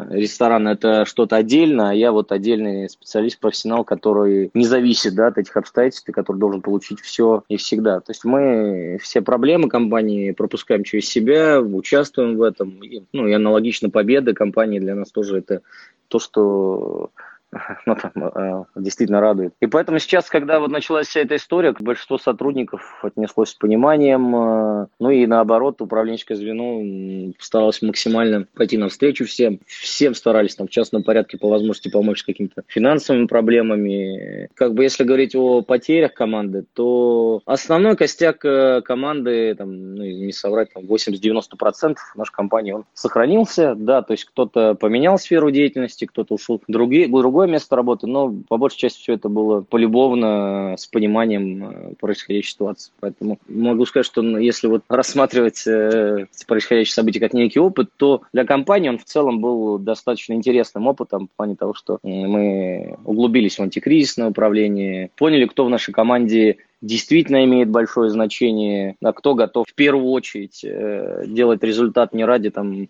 ресторан 0.10 0.68
это 0.68 1.06
что-то 1.06 1.36
отдельно, 1.36 1.92
а 1.92 1.94
я 1.94 2.12
вот 2.12 2.32
отдельный 2.32 2.90
специалист, 2.90 3.40
профессионал, 3.40 3.84
который 3.84 4.52
не 4.54 4.66
зависит 4.66 5.16
да, 5.16 5.28
от 5.28 5.38
этих 5.38 5.56
обстоятельств, 5.58 6.08
и 6.08 6.12
который 6.12 6.38
должен 6.38 6.62
получить 6.62 7.00
все 7.02 7.44
и 7.50 7.58
всегда. 7.58 8.00
То 8.00 8.12
есть 8.12 8.24
мы 8.26 8.98
все 9.02 9.22
проблемы 9.22 9.70
компании 9.70 10.32
пропускаем 10.32 10.84
через 10.84 11.10
себя, 11.10 11.62
участвуем 11.62 12.38
в 12.38 12.42
этом. 12.42 12.84
И, 12.84 13.04
ну 13.14 13.28
и 13.28 13.34
аналогично 13.34 13.90
победы 13.90 14.34
компании 14.34 14.80
для 14.80 14.96
нас 14.96 15.12
тоже 15.12 15.40
это 15.40 15.62
то, 16.08 16.20
что 16.20 17.10
ну, 17.86 17.96
там, 17.96 18.12
э, 18.16 18.66
действительно 18.76 19.22
радует. 19.22 19.54
И 19.60 19.68
поэтому 19.68 20.00
сейчас, 20.00 20.30
когда 20.30 20.60
вот 20.60 20.72
началась 20.72 21.08
вся 21.08 21.22
эта 21.22 21.36
история, 21.36 21.74
большинство 21.80 22.18
сотрудников 22.18 23.00
отнеслось 23.04 23.50
с 23.50 23.56
пониманием, 23.56 24.36
э, 24.36 24.88
ну 25.00 25.10
и 25.10 25.26
наоборот, 25.26 25.82
управленческое 25.82 26.38
звено 26.38 27.34
старалось 27.40 27.82
максимально 27.82 28.48
пойти 28.56 28.78
навстречу 28.78 29.26
всем. 29.26 29.60
Всем 29.66 30.16
старались 30.16 30.56
там 30.56 30.68
в 30.68 30.72
частном 30.72 31.04
порядке 31.04 31.38
по 31.38 31.50
возможности 31.50 31.90
помочь 31.90 32.20
с 32.20 32.24
какими-то 32.24 32.64
финансовыми 32.68 33.28
проблемами. 33.28 34.50
Как 34.56 34.74
бы 34.74 34.84
если 34.84 35.04
говорить 35.04 35.36
о 35.36 35.62
потерях 35.62 36.14
команды, 36.14 36.66
то 36.74 37.42
основной 37.46 37.96
костяк 37.96 38.44
э, 38.46 38.82
команды, 38.82 39.56
там, 39.56 39.96
ну, 39.96 40.04
не 40.04 40.32
соврать, 40.32 40.74
там 40.74 40.86
80-90% 40.86 41.96
нашей 42.16 42.34
компании, 42.34 42.72
он 42.72 42.86
сохранился, 42.94 43.76
да, 43.76 44.02
то 44.02 44.14
есть 44.14 44.26
кто-то 44.26 44.76
поменял 44.76 45.18
сферу 45.18 45.52
деятельности, 45.52 46.06
кто-то 46.06 46.36
ушел 46.36 46.60
в 46.60 46.72
другие, 46.72 47.08
другой 47.08 47.43
другое 47.44 47.54
место 47.54 47.76
работы, 47.76 48.08
но 48.08 48.34
по 48.48 48.58
большей 48.58 48.78
части 48.78 49.02
все 49.02 49.14
это 49.14 49.28
было 49.28 49.62
полюбовно, 49.62 50.76
с 50.78 50.88
пониманием 50.88 51.64
э, 51.64 51.94
происходящей 52.00 52.52
ситуации. 52.52 52.92
Поэтому 53.00 53.38
могу 53.48 53.86
сказать, 53.86 54.06
что 54.06 54.22
если 54.38 54.68
вот 54.68 54.84
рассматривать 54.88 55.68
э, 55.68 56.28
происходящие 56.48 56.94
события 56.94 57.20
как 57.20 57.34
некий 57.34 57.60
опыт, 57.60 57.90
то 57.98 58.22
для 58.32 58.46
компании 58.46 58.90
он 58.90 58.98
в 58.98 59.04
целом 59.04 59.42
был 59.42 59.78
достаточно 59.78 60.34
интересным 60.34 60.88
опытом 60.88 61.28
в 61.28 61.36
плане 61.36 61.56
того, 61.56 61.74
что 61.74 62.00
мы 62.04 62.98
углубились 63.04 63.58
в 63.58 63.62
антикризисное 63.62 64.30
управление, 64.30 65.10
поняли, 65.18 65.46
кто 65.46 65.66
в 65.66 65.70
нашей 65.70 65.94
команде 65.94 66.58
действительно 66.84 67.44
имеет 67.46 67.70
большое 67.70 68.10
значение, 68.10 68.96
а 69.02 69.14
кто 69.14 69.34
готов 69.34 69.66
в 69.68 69.74
первую 69.74 70.12
очередь 70.12 70.64
э, 70.64 71.24
делать 71.26 71.64
результат 71.64 72.14
не 72.14 72.26
ради 72.26 72.50
там 72.50 72.90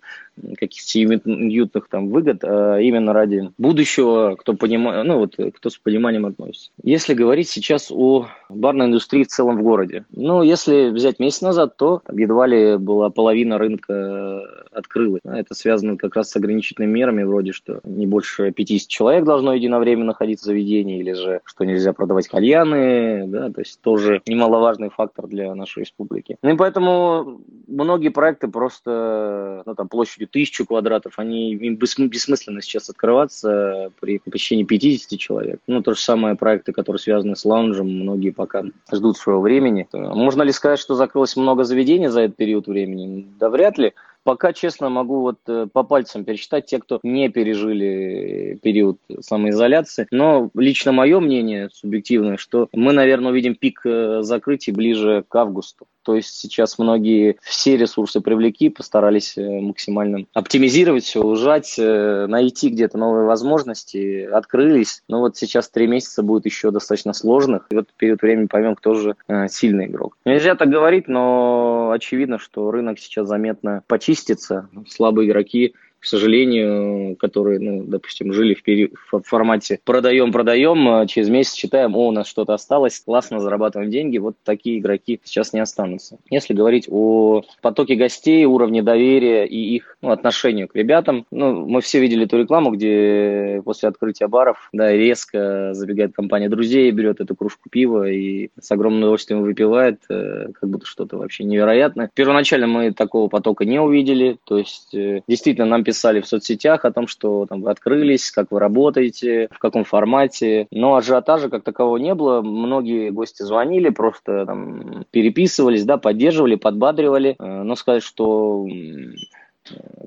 каких-то 0.58 0.88
сиюминутных 0.88 1.88
там 1.88 2.08
выгод, 2.08 2.40
а 2.42 2.78
именно 2.78 3.12
ради 3.12 3.50
будущего, 3.56 4.34
кто 4.36 4.54
понимает, 4.54 5.06
ну 5.06 5.18
вот 5.18 5.36
кто 5.54 5.70
с 5.70 5.78
пониманием 5.78 6.26
относится. 6.26 6.70
Если 6.82 7.14
говорить 7.14 7.48
сейчас 7.48 7.90
о 7.90 8.26
барной 8.48 8.86
индустрии 8.86 9.22
в 9.22 9.28
целом 9.28 9.58
в 9.58 9.62
городе, 9.62 10.04
ну 10.10 10.42
если 10.42 10.90
взять 10.90 11.20
месяц 11.20 11.42
назад, 11.42 11.76
то 11.76 12.02
там, 12.04 12.18
едва 12.18 12.48
ли 12.48 12.76
была 12.76 13.10
половина 13.10 13.58
рынка 13.58 14.42
открылась. 14.72 15.20
Это 15.24 15.54
связано 15.54 15.96
как 15.96 16.16
раз 16.16 16.30
с 16.30 16.36
ограничительными 16.36 16.90
мерами, 16.90 17.22
вроде 17.22 17.52
что 17.52 17.80
не 17.84 18.06
больше 18.06 18.50
50 18.50 18.88
человек 18.88 19.24
должно 19.24 19.54
единовременно 19.54 20.06
находиться 20.06 20.46
в 20.46 20.46
заведении, 20.46 20.98
или 20.98 21.12
же 21.12 21.40
что 21.44 21.64
нельзя 21.64 21.92
продавать 21.92 22.26
кальяны, 22.26 23.24
да, 23.28 23.50
то 23.50 23.60
есть 23.60 23.80
тоже 23.84 24.22
немаловажный 24.26 24.88
фактор 24.88 25.26
для 25.26 25.54
нашей 25.54 25.80
республики. 25.80 26.36
Ну 26.42 26.54
и 26.54 26.56
поэтому 26.56 27.40
многие 27.68 28.08
проекты 28.08 28.48
просто, 28.48 29.62
ну 29.66 29.74
там 29.74 29.88
площадью 29.88 30.26
тысячу 30.28 30.66
квадратов, 30.66 31.18
они 31.18 31.52
им 31.52 31.76
бессмысленно 31.76 32.62
сейчас 32.62 32.88
открываться 32.88 33.92
при 34.00 34.18
посещении 34.18 34.64
50 34.64 35.18
человек. 35.18 35.60
Ну 35.66 35.82
то 35.82 35.94
же 35.94 36.00
самое 36.00 36.34
проекты, 36.34 36.72
которые 36.72 36.98
связаны 36.98 37.36
с 37.36 37.44
лаунжем, 37.44 37.86
многие 37.86 38.30
пока 38.30 38.64
ждут 38.90 39.18
своего 39.18 39.40
времени. 39.42 39.86
Можно 39.92 40.42
ли 40.42 40.52
сказать, 40.52 40.78
что 40.78 40.94
закрылось 40.94 41.36
много 41.36 41.64
заведений 41.64 42.08
за 42.08 42.22
этот 42.22 42.36
период 42.36 42.66
времени? 42.66 43.28
Да 43.38 43.50
вряд 43.50 43.78
ли. 43.78 43.92
Пока, 44.24 44.54
честно, 44.54 44.88
могу 44.88 45.20
вот 45.20 45.40
э, 45.48 45.66
по 45.70 45.82
пальцам 45.82 46.24
пересчитать 46.24 46.64
те, 46.64 46.78
кто 46.78 46.98
не 47.02 47.28
пережили 47.28 48.58
период 48.62 48.98
самоизоляции. 49.20 50.06
Но 50.10 50.50
лично 50.54 50.92
мое 50.92 51.20
мнение 51.20 51.68
субъективное, 51.70 52.38
что 52.38 52.68
мы, 52.72 52.92
наверное, 52.92 53.32
увидим 53.32 53.54
пик 53.54 53.82
э, 53.84 54.22
закрытий 54.22 54.72
ближе 54.72 55.24
к 55.28 55.36
августу. 55.36 55.86
То 56.02 56.14
есть 56.14 56.36
сейчас 56.36 56.78
многие 56.78 57.36
все 57.42 57.76
ресурсы 57.76 58.22
привлекли, 58.22 58.70
постарались 58.70 59.36
э, 59.36 59.60
максимально 59.60 60.24
оптимизировать 60.32 61.04
все, 61.04 61.22
ужать, 61.22 61.74
найти 61.76 62.70
где-то 62.70 62.96
новые 62.96 63.26
возможности, 63.26 64.24
открылись. 64.24 65.02
Но 65.06 65.20
вот 65.20 65.36
сейчас 65.36 65.68
три 65.68 65.86
месяца 65.86 66.22
будет 66.22 66.46
еще 66.46 66.70
достаточно 66.70 67.12
сложных. 67.12 67.66
И 67.68 67.74
в 67.74 67.78
этот 67.78 67.92
период 67.94 68.22
времени 68.22 68.46
поймем, 68.46 68.74
кто 68.74 68.94
же 68.94 69.16
сильный 69.48 69.86
игрок. 69.86 70.16
Нельзя 70.24 70.54
так 70.54 70.70
говорить, 70.70 71.08
но 71.08 71.90
очевидно, 71.90 72.38
что 72.38 72.70
рынок 72.70 72.98
сейчас 72.98 73.28
заметно 73.28 73.82
почистил 73.86 74.13
чистится. 74.14 74.68
Слабые 74.88 75.28
игроки 75.28 75.74
к 76.04 76.06
сожалению, 76.06 77.16
которые, 77.16 77.58
ну, 77.58 77.82
допустим, 77.82 78.34
жили 78.34 78.52
в, 78.52 78.62
пери... 78.62 78.92
в 79.10 79.22
формате 79.22 79.80
продаем, 79.84 80.32
продаем, 80.32 80.86
а 80.86 81.06
через 81.06 81.30
месяц 81.30 81.54
считаем, 81.54 81.96
о, 81.96 82.08
у 82.08 82.10
нас 82.10 82.26
что-то 82.26 82.52
осталось, 82.52 83.00
классно, 83.00 83.40
зарабатываем 83.40 83.90
деньги, 83.90 84.18
вот 84.18 84.36
такие 84.44 84.80
игроки 84.80 85.18
сейчас 85.24 85.54
не 85.54 85.60
останутся. 85.60 86.18
Если 86.28 86.52
говорить 86.52 86.88
о 86.90 87.40
потоке 87.62 87.94
гостей, 87.94 88.44
уровне 88.44 88.82
доверия 88.82 89.46
и 89.46 89.56
их 89.56 89.96
ну, 90.02 90.10
отношению 90.10 90.68
к 90.68 90.76
ребятам, 90.76 91.24
ну, 91.30 91.66
мы 91.66 91.80
все 91.80 92.00
видели 92.00 92.26
эту 92.26 92.38
рекламу, 92.38 92.72
где 92.72 93.62
после 93.64 93.88
открытия 93.88 94.28
баров, 94.28 94.68
да, 94.74 94.92
резко 94.92 95.70
забегает 95.72 96.14
компания 96.14 96.50
друзей, 96.50 96.90
берет 96.90 97.22
эту 97.22 97.34
кружку 97.34 97.70
пива 97.70 98.10
и 98.10 98.50
с 98.60 98.70
огромным 98.70 99.00
удовольствием 99.00 99.40
выпивает, 99.40 100.02
э, 100.10 100.48
как 100.52 100.68
будто 100.68 100.84
что-то 100.84 101.16
вообще 101.16 101.44
невероятное. 101.44 102.10
Первоначально 102.12 102.66
мы 102.66 102.92
такого 102.92 103.28
потока 103.28 103.64
не 103.64 103.80
увидели, 103.80 104.36
то 104.44 104.58
есть 104.58 104.94
э, 104.94 105.22
действительно 105.26 105.66
нам 105.66 105.82
писали 105.82 105.93
в 106.02 106.26
соцсетях 106.26 106.84
о 106.84 106.92
том, 106.92 107.06
что 107.06 107.46
там, 107.46 107.62
вы 107.62 107.70
открылись, 107.70 108.30
как 108.30 108.50
вы 108.50 108.60
работаете, 108.60 109.48
в 109.50 109.58
каком 109.58 109.84
формате. 109.84 110.66
Но 110.70 110.96
ажиотажа 110.96 111.48
как 111.48 111.64
такового 111.64 111.96
не 111.96 112.14
было. 112.14 112.42
Многие 112.42 113.10
гости 113.10 113.42
звонили, 113.42 113.88
просто 113.88 114.46
там, 114.46 115.04
переписывались, 115.10 115.84
да, 115.84 115.96
поддерживали, 115.98 116.56
подбадривали. 116.56 117.36
Э, 117.38 117.62
но 117.62 117.74
сказать, 117.76 118.02
что 118.02 118.66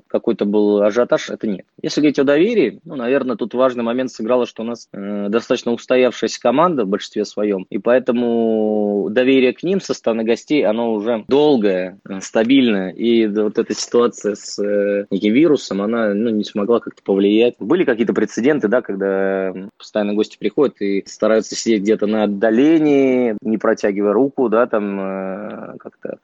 какой-то 0.08 0.44
был 0.44 0.82
ажиотаж, 0.82 1.30
это 1.30 1.46
нет. 1.46 1.66
Если 1.82 2.00
говорить 2.00 2.18
о 2.18 2.24
доверии, 2.24 2.80
ну, 2.84 2.96
наверное, 2.96 3.36
тут 3.36 3.54
важный 3.54 3.84
момент 3.84 4.10
сыграло, 4.10 4.46
что 4.46 4.62
у 4.62 4.66
нас 4.66 4.88
э, 4.92 5.26
достаточно 5.28 5.72
устоявшаяся 5.72 6.40
команда 6.40 6.84
в 6.84 6.88
большинстве 6.88 7.24
своем, 7.24 7.66
и 7.70 7.78
поэтому 7.78 9.08
доверие 9.10 9.52
к 9.52 9.62
ним 9.62 9.80
со 9.80 9.94
стороны 9.94 10.24
гостей, 10.24 10.64
оно 10.64 10.92
уже 10.92 11.24
долгое, 11.28 11.98
э, 12.08 12.20
стабильное, 12.20 12.90
и 12.90 13.26
вот 13.26 13.58
эта 13.58 13.74
ситуация 13.74 14.34
с 14.34 14.58
э, 14.62 15.06
неким 15.10 15.32
вирусом, 15.32 15.82
она 15.82 16.14
ну, 16.14 16.30
не 16.30 16.44
смогла 16.44 16.80
как-то 16.80 17.02
повлиять. 17.02 17.54
Были 17.58 17.84
какие-то 17.84 18.14
прецеденты, 18.14 18.68
да, 18.68 18.82
когда 18.82 19.52
постоянно 19.76 20.14
гости 20.14 20.38
приходят 20.38 20.80
и 20.80 21.04
стараются 21.06 21.54
сидеть 21.54 21.82
где-то 21.82 22.06
на 22.06 22.24
отдалении, 22.24 23.36
не 23.42 23.58
протягивая 23.58 24.12
руку, 24.12 24.48
да, 24.48 24.66
там 24.66 25.00
э, 25.00 25.76
как-то 25.78 26.18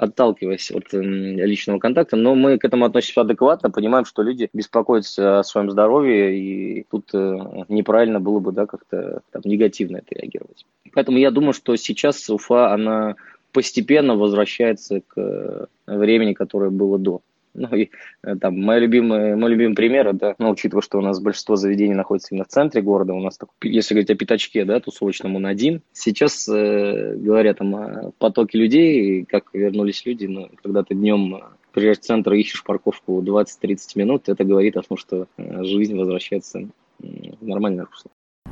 отталкиваясь 0.00 0.70
от 0.70 0.92
личного 0.92 1.78
контакта, 1.78 2.16
но 2.16 2.34
мы 2.34 2.58
к 2.58 2.64
этому 2.64 2.86
относимся 2.86 3.20
адекватно, 3.20 3.70
понимаем, 3.70 4.06
что 4.06 4.22
люди 4.22 4.48
беспокоятся 4.54 5.40
о 5.40 5.44
своем 5.44 5.70
здоровье, 5.70 6.36
и 6.38 6.86
тут 6.90 7.10
э, 7.12 7.38
неправильно 7.68 8.18
было 8.18 8.38
бы 8.38 8.52
да, 8.52 8.66
как-то 8.66 9.20
там, 9.30 9.42
негативно 9.44 9.98
это 9.98 10.14
реагировать. 10.14 10.64
Поэтому 10.94 11.18
я 11.18 11.30
думаю, 11.30 11.52
что 11.52 11.76
сейчас 11.76 12.30
Уфа, 12.30 12.72
она 12.72 13.16
постепенно 13.52 14.16
возвращается 14.16 15.02
к 15.06 15.68
времени, 15.86 16.32
которое 16.32 16.70
было 16.70 16.98
до. 16.98 17.20
Ну 17.54 17.74
и 17.74 17.90
э, 18.22 18.36
там 18.36 18.60
мой 18.60 18.80
любимый, 18.80 19.36
мой 19.36 19.50
любимый 19.50 19.74
пример, 19.74 20.08
это, 20.08 20.34
ну, 20.38 20.50
учитывая, 20.50 20.82
что 20.82 20.98
у 20.98 21.02
нас 21.02 21.20
большинство 21.20 21.56
заведений 21.56 21.94
находится 21.94 22.28
именно 22.30 22.44
в 22.44 22.48
центре 22.48 22.82
города, 22.82 23.12
у 23.12 23.20
нас, 23.20 23.38
так, 23.38 23.48
если 23.62 23.94
говорить 23.94 24.10
о 24.10 24.14
пятачке, 24.14 24.64
да, 24.64 24.80
тусовочном 24.80 25.36
он 25.36 25.46
один. 25.46 25.82
Сейчас, 25.92 26.48
э, 26.48 27.14
говоря 27.16 27.54
там 27.54 27.74
о 27.74 28.12
потоке 28.18 28.58
людей, 28.58 29.24
как 29.24 29.52
вернулись 29.52 30.04
люди, 30.06 30.26
ну, 30.26 30.50
когда 30.62 30.82
ты 30.82 30.94
днем 30.94 31.36
э, 31.36 31.40
приезжаешь 31.72 31.98
в 31.98 32.02
центр, 32.02 32.32
ищешь 32.34 32.64
парковку 32.64 33.20
20-30 33.22 33.78
минут, 33.96 34.28
это 34.28 34.44
говорит 34.44 34.76
о 34.76 34.82
том, 34.82 34.96
что 34.96 35.26
э, 35.36 35.64
жизнь 35.64 35.96
возвращается 35.96 36.68
в 36.98 37.46
нормальное 37.46 37.86
русло. 37.86 38.10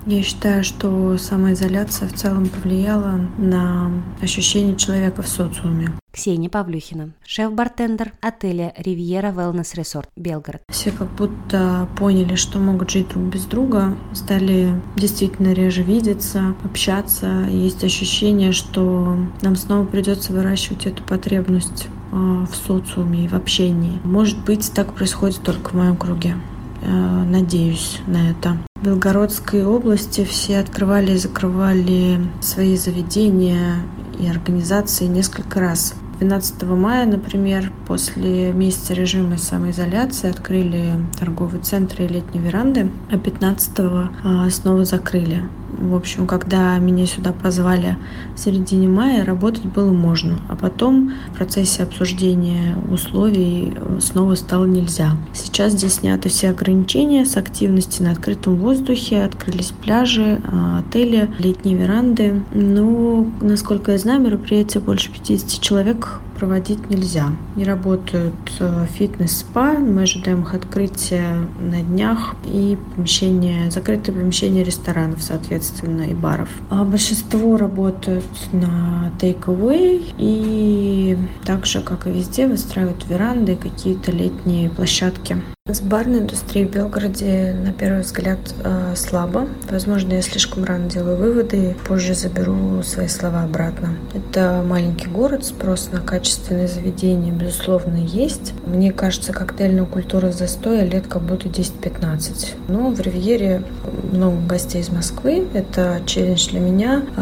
Я 0.09 0.23
считаю, 0.23 0.65
что 0.65 1.19
самоизоляция 1.19 2.09
в 2.09 2.15
целом 2.15 2.49
повлияла 2.49 3.21
на 3.37 3.93
ощущение 4.23 4.75
человека 4.75 5.21
в 5.21 5.29
социуме. 5.29 5.93
Ксения 6.11 6.49
Павлюхина, 6.49 7.11
шеф-бартендер 7.27 8.12
отеля 8.23 8.73
«Ривьера 8.79 9.29
Wellness 9.29 9.77
Resort» 9.77 10.07
Белгород. 10.17 10.62
Все 10.71 10.93
как 10.93 11.15
будто 11.15 11.87
поняли, 11.99 12.37
что 12.37 12.59
могут 12.59 12.91
жить 12.91 13.09
друг 13.09 13.25
без 13.25 13.45
друга, 13.45 13.99
стали 14.15 14.81
действительно 14.97 15.53
реже 15.53 15.83
видеться, 15.83 16.55
общаться. 16.65 17.47
Есть 17.50 17.85
ощущение, 17.85 18.53
что 18.53 19.15
нам 19.43 19.57
снова 19.57 19.85
придется 19.85 20.33
выращивать 20.33 20.87
эту 20.87 21.03
потребность 21.03 21.87
а, 22.12 22.47
в 22.47 22.57
социуме 22.67 23.27
и 23.27 23.29
в 23.29 23.35
общении. 23.35 24.00
Может 24.05 24.43
быть, 24.43 24.73
так 24.73 24.95
происходит 24.95 25.43
только 25.43 25.69
в 25.69 25.75
моем 25.75 25.99
круге. 25.99 26.35
Э, 26.81 27.25
надеюсь 27.25 27.99
на 28.07 28.31
это. 28.31 28.57
В 28.80 28.85
Белгородской 28.85 29.64
области 29.64 30.25
все 30.25 30.61
открывали 30.61 31.12
и 31.12 31.16
закрывали 31.16 32.20
свои 32.40 32.76
заведения 32.76 33.78
и 34.20 34.28
организации 34.28 35.06
несколько 35.06 35.58
раз. 35.58 35.94
12 36.20 36.62
мая, 36.62 37.04
например, 37.04 37.73
после 37.88 38.52
месяца 38.52 38.94
режима 38.94 39.37
самоизоляции 39.37 40.30
открыли 40.30 40.94
торговые 41.18 41.61
центры 41.61 42.04
и 42.04 42.08
летние 42.08 42.44
веранды, 42.44 42.88
а 43.11 43.18
15 43.18 43.70
а, 43.78 44.49
снова 44.50 44.85
закрыли. 44.85 45.42
В 45.78 45.94
общем, 45.94 46.26
когда 46.26 46.76
меня 46.78 47.06
сюда 47.06 47.32
позвали 47.32 47.97
в 48.35 48.40
середине 48.40 48.88
мая, 48.88 49.25
работать 49.25 49.64
было 49.64 49.92
можно. 49.92 50.38
А 50.49 50.56
потом 50.56 51.12
в 51.32 51.37
процессе 51.37 51.85
обсуждения 51.85 52.76
условий 52.90 53.75
снова 54.00 54.35
стало 54.35 54.64
нельзя. 54.64 55.12
Сейчас 55.32 55.73
здесь 55.73 55.94
сняты 55.94 56.28
все 56.30 56.50
ограничения 56.50 57.25
с 57.25 57.37
активности 57.37 58.02
на 58.02 58.11
открытом 58.11 58.56
воздухе, 58.56 59.23
открылись 59.23 59.70
пляжи, 59.70 60.40
а, 60.44 60.80
отели, 60.80 61.30
летние 61.38 61.76
веранды. 61.76 62.42
Но, 62.52 63.26
насколько 63.40 63.92
я 63.92 63.99
знаю, 63.99 64.20
мероприятия 64.20 64.80
больше 64.80 65.12
50 65.12 65.61
человек 65.61 66.20
проводить 66.38 66.88
нельзя. 66.90 67.33
Не 67.57 67.64
работают 67.64 68.35
э, 68.61 68.87
фитнес-спа, 68.92 69.75
мы 69.75 70.02
ожидаем 70.02 70.42
их 70.42 70.54
открытия 70.54 71.49
на 71.59 71.83
днях 71.83 72.37
и 72.45 72.78
помещение, 72.95 73.71
закрытые 73.71 74.16
помещения 74.16 74.62
ресторанов, 74.62 75.23
соответственно, 75.23 76.02
и 76.02 76.14
баров. 76.14 76.49
А 76.71 76.85
большинство 76.85 77.57
работают 77.57 78.25
на 78.52 79.12
take-away 79.21 80.14
и 80.18 81.18
так 81.45 81.66
же, 81.66 81.80
как 81.80 82.07
и 82.07 82.11
везде, 82.11 82.47
выстраивают 82.47 83.04
веранды 83.09 83.52
и 83.52 83.57
какие-то 83.57 84.12
летние 84.12 84.71
площадки. 84.71 85.42
С 85.71 85.83
барной 85.83 86.21
индустрией 86.21 86.67
в 86.67 86.71
Белгороде, 86.71 87.55
на 87.63 87.75
первый 87.75 88.01
взгляд, 88.01 88.39
э, 88.65 88.95
слабо. 88.97 89.47
Возможно, 89.71 90.15
я 90.15 90.23
слишком 90.23 90.65
рано 90.65 90.89
делаю 90.89 91.19
выводы, 91.19 91.77
позже 91.87 92.15
заберу 92.15 92.83
свои 92.83 93.07
слова 93.07 93.43
обратно. 93.43 93.91
Это 94.15 94.65
маленький 94.67 95.09
город, 95.09 95.45
спрос 95.45 95.91
на 95.93 96.01
качественные 96.01 96.69
заведения, 96.69 97.35
безусловно, 97.35 97.99
есть. 97.99 98.55
Мне 98.65 98.93
кажется, 98.93 99.35
коктейльная 99.35 99.85
культура 99.85 100.33
застоя 100.33 100.85
лет 100.87 101.07
как 101.07 101.21
будто 101.21 101.51
10-15. 101.51 102.55
Но 102.69 102.89
в 102.89 102.99
Ривьере 103.01 103.63
много 104.11 104.41
гостей 104.47 104.81
из 104.81 104.89
Москвы. 104.89 105.49
Это 105.53 106.01
челлендж 106.07 106.49
для 106.49 106.61
меня. 106.61 107.03
Э, 107.15 107.21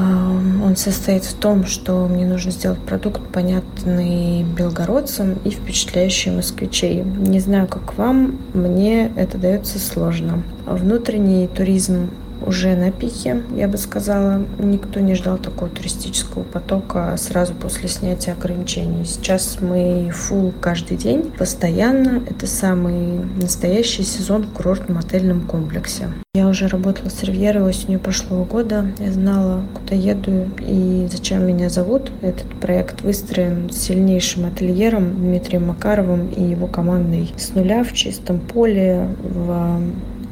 он 0.65 0.77
состоит 0.77 1.25
в 1.25 1.35
том, 1.35 1.67
что 1.67 2.07
мне 2.07 2.25
нужно 2.25 2.53
сделать 2.53 2.79
продукт, 2.79 3.23
понятный 3.33 4.45
белгородцам 4.45 5.35
и 5.45 5.51
впечатляющий 5.51 6.31
москвичей. 6.31 7.03
Не 7.03 7.41
знаю, 7.41 7.67
как 7.67 7.99
вам, 7.99 8.36
мне 8.55 9.11
это 9.17 9.39
дается 9.39 9.79
сложно. 9.79 10.43
Внутренний 10.67 11.49
туризм 11.49 12.11
уже 12.45 12.75
на 12.75 12.91
пике, 12.91 13.43
я 13.55 13.69
бы 13.69 13.77
сказала. 13.79 14.43
Никто 14.59 15.01
не 15.01 15.15
ждал 15.15 15.39
такого 15.39 15.71
туристического 15.71 16.43
потока 16.43 17.17
сразу 17.17 17.55
после 17.55 17.89
снятия 17.89 18.35
ограничений. 18.35 19.05
Сейчас 19.05 19.59
мы 19.61 20.11
full 20.11 20.55
каждый 20.61 20.97
день, 20.97 21.33
постоянно. 21.39 22.23
Это 22.29 22.47
самый 22.47 23.21
настоящий 23.41 24.03
сезон 24.03 24.45
в 24.45 24.53
курортном 24.53 24.99
отельном 24.99 25.43
комплексе. 25.43 26.09
Я 26.35 26.49
уже 26.49 26.69
работала 26.69 27.09
с 27.09 27.23
Ривьерой 27.23 27.63
осенью 27.63 27.99
прошлого 27.99 28.45
года. 28.45 28.87
Я 28.99 29.11
знала, 29.11 29.63
куда 29.73 29.95
еду 29.95 30.49
и 30.61 31.09
зачем 31.11 31.47
меня 31.47 31.71
зовут. 31.71 32.11
Этот 32.21 32.49
проект 32.61 33.01
выстроен 33.01 33.71
сильнейшим 33.71 34.45
ательером 34.45 35.15
Дмитрием 35.17 35.69
Макаровым 35.69 36.29
и 36.29 36.43
его 36.43 36.67
командой 36.67 37.33
с 37.39 37.55
нуля 37.55 37.85
в 37.85 37.93
чистом 37.95 38.41
поле, 38.41 39.09
в 39.23 39.81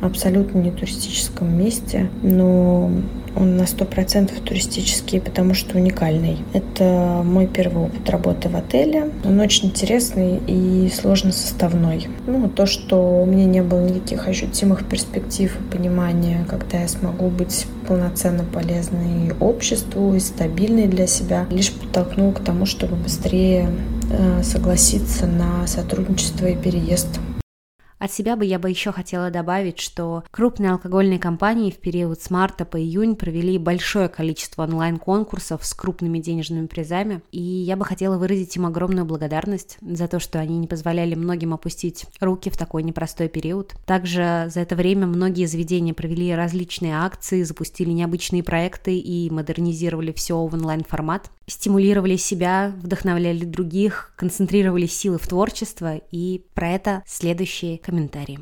абсолютно 0.05 0.59
не 0.59 0.71
туристическом 0.71 1.57
месте, 1.57 2.11
но 2.23 2.91
он 3.37 3.57
на 3.57 3.67
сто 3.67 3.85
процентов 3.85 4.39
туристический, 4.41 5.21
потому 5.21 5.55
что 5.55 5.77
уникальный. 5.79 6.39
Это 6.53 7.23
мой 7.25 7.47
первый 7.47 7.87
опыт 7.87 8.09
работы 8.09 8.49
в 8.49 8.57
отеле. 8.57 9.11
Он 9.25 9.41
очень 9.41 9.69
интересный 9.69 10.41
и 10.47 10.89
сложно 10.91 11.33
составной. 11.33 12.07
Ну, 12.27 12.49
то, 12.49 12.67
что 12.67 13.23
у 13.23 13.27
меня 13.27 13.47
не 13.47 13.63
было 13.63 13.81
никаких 13.87 14.29
ощутимых 14.29 14.87
перспектив 14.87 15.57
и 15.59 15.77
понимания, 15.77 16.47
когда 16.49 16.81
я 16.81 16.89
смогу 16.89 17.29
быть 17.29 17.67
полноценно 17.89 18.45
полезной 18.45 19.33
обществу 19.41 20.15
и 20.15 20.21
стабильной 20.21 20.87
для 20.87 21.07
себя, 21.07 21.47
лишь 21.51 21.73
подтолкнул 21.73 22.33
к 22.33 22.41
тому, 22.41 22.67
чтобы 22.67 22.97
быстрее 22.97 23.69
э, 24.11 24.43
согласиться 24.43 25.27
на 25.27 25.67
сотрудничество 25.67 26.47
и 26.47 26.57
переезд 26.57 27.09
от 28.05 28.13
себя 28.13 28.37
бы 28.37 28.45
я 28.45 28.59
бы 28.59 28.69
еще 28.69 28.93
хотела 28.93 29.31
добавить, 29.31 29.81
что 29.81 30.25
крупные 30.31 30.73
алкогольные 30.73 31.19
компании 31.19 31.71
в 31.71 31.79
период 31.79 32.21
с 32.21 32.31
марта 32.31 32.65
по 32.65 32.79
июнь 32.79 33.17
провели 33.17 33.57
большое 33.59 34.09
количество 34.09 34.65
онлайн-конкурсов 34.65 35.65
с 35.65 35.73
крупными 35.73 36.19
денежными 36.19 36.67
призами, 36.67 37.23
и 37.33 37.41
я 37.41 37.77
бы 37.77 37.85
хотела 37.85 38.19
выразить 38.19 38.57
им 38.57 38.67
огромную 38.67 39.07
благодарность 39.07 39.79
за 39.81 40.07
то, 40.07 40.21
что 40.21 40.39
они 40.39 40.59
не 40.59 40.67
позволяли 40.67 41.15
многим 41.15 41.55
опустить 41.55 42.05
руки 42.21 42.51
в 42.51 42.59
такой 42.59 42.83
непростой 42.83 43.29
период. 43.29 43.75
Также 43.87 44.51
за 44.53 44.61
это 44.61 44.77
время 44.77 45.07
многие 45.07 45.47
заведения 45.47 45.95
провели 45.95 46.35
различные 46.35 46.97
акции, 46.97 47.43
запустили 47.43 47.91
необычные 47.91 48.43
проекты 48.43 48.99
и 48.99 49.31
модернизировали 49.31 50.13
все 50.13 50.45
в 50.47 50.53
онлайн-формат 50.53 51.31
стимулировали 51.47 52.17
себя, 52.17 52.73
вдохновляли 52.81 53.45
других, 53.45 54.13
концентрировали 54.17 54.87
силы 54.87 55.19
в 55.19 55.27
творчество, 55.27 55.97
и 56.11 56.43
про 56.55 56.71
это 56.71 57.03
следующие 57.07 57.79
комментарии. 57.95 58.41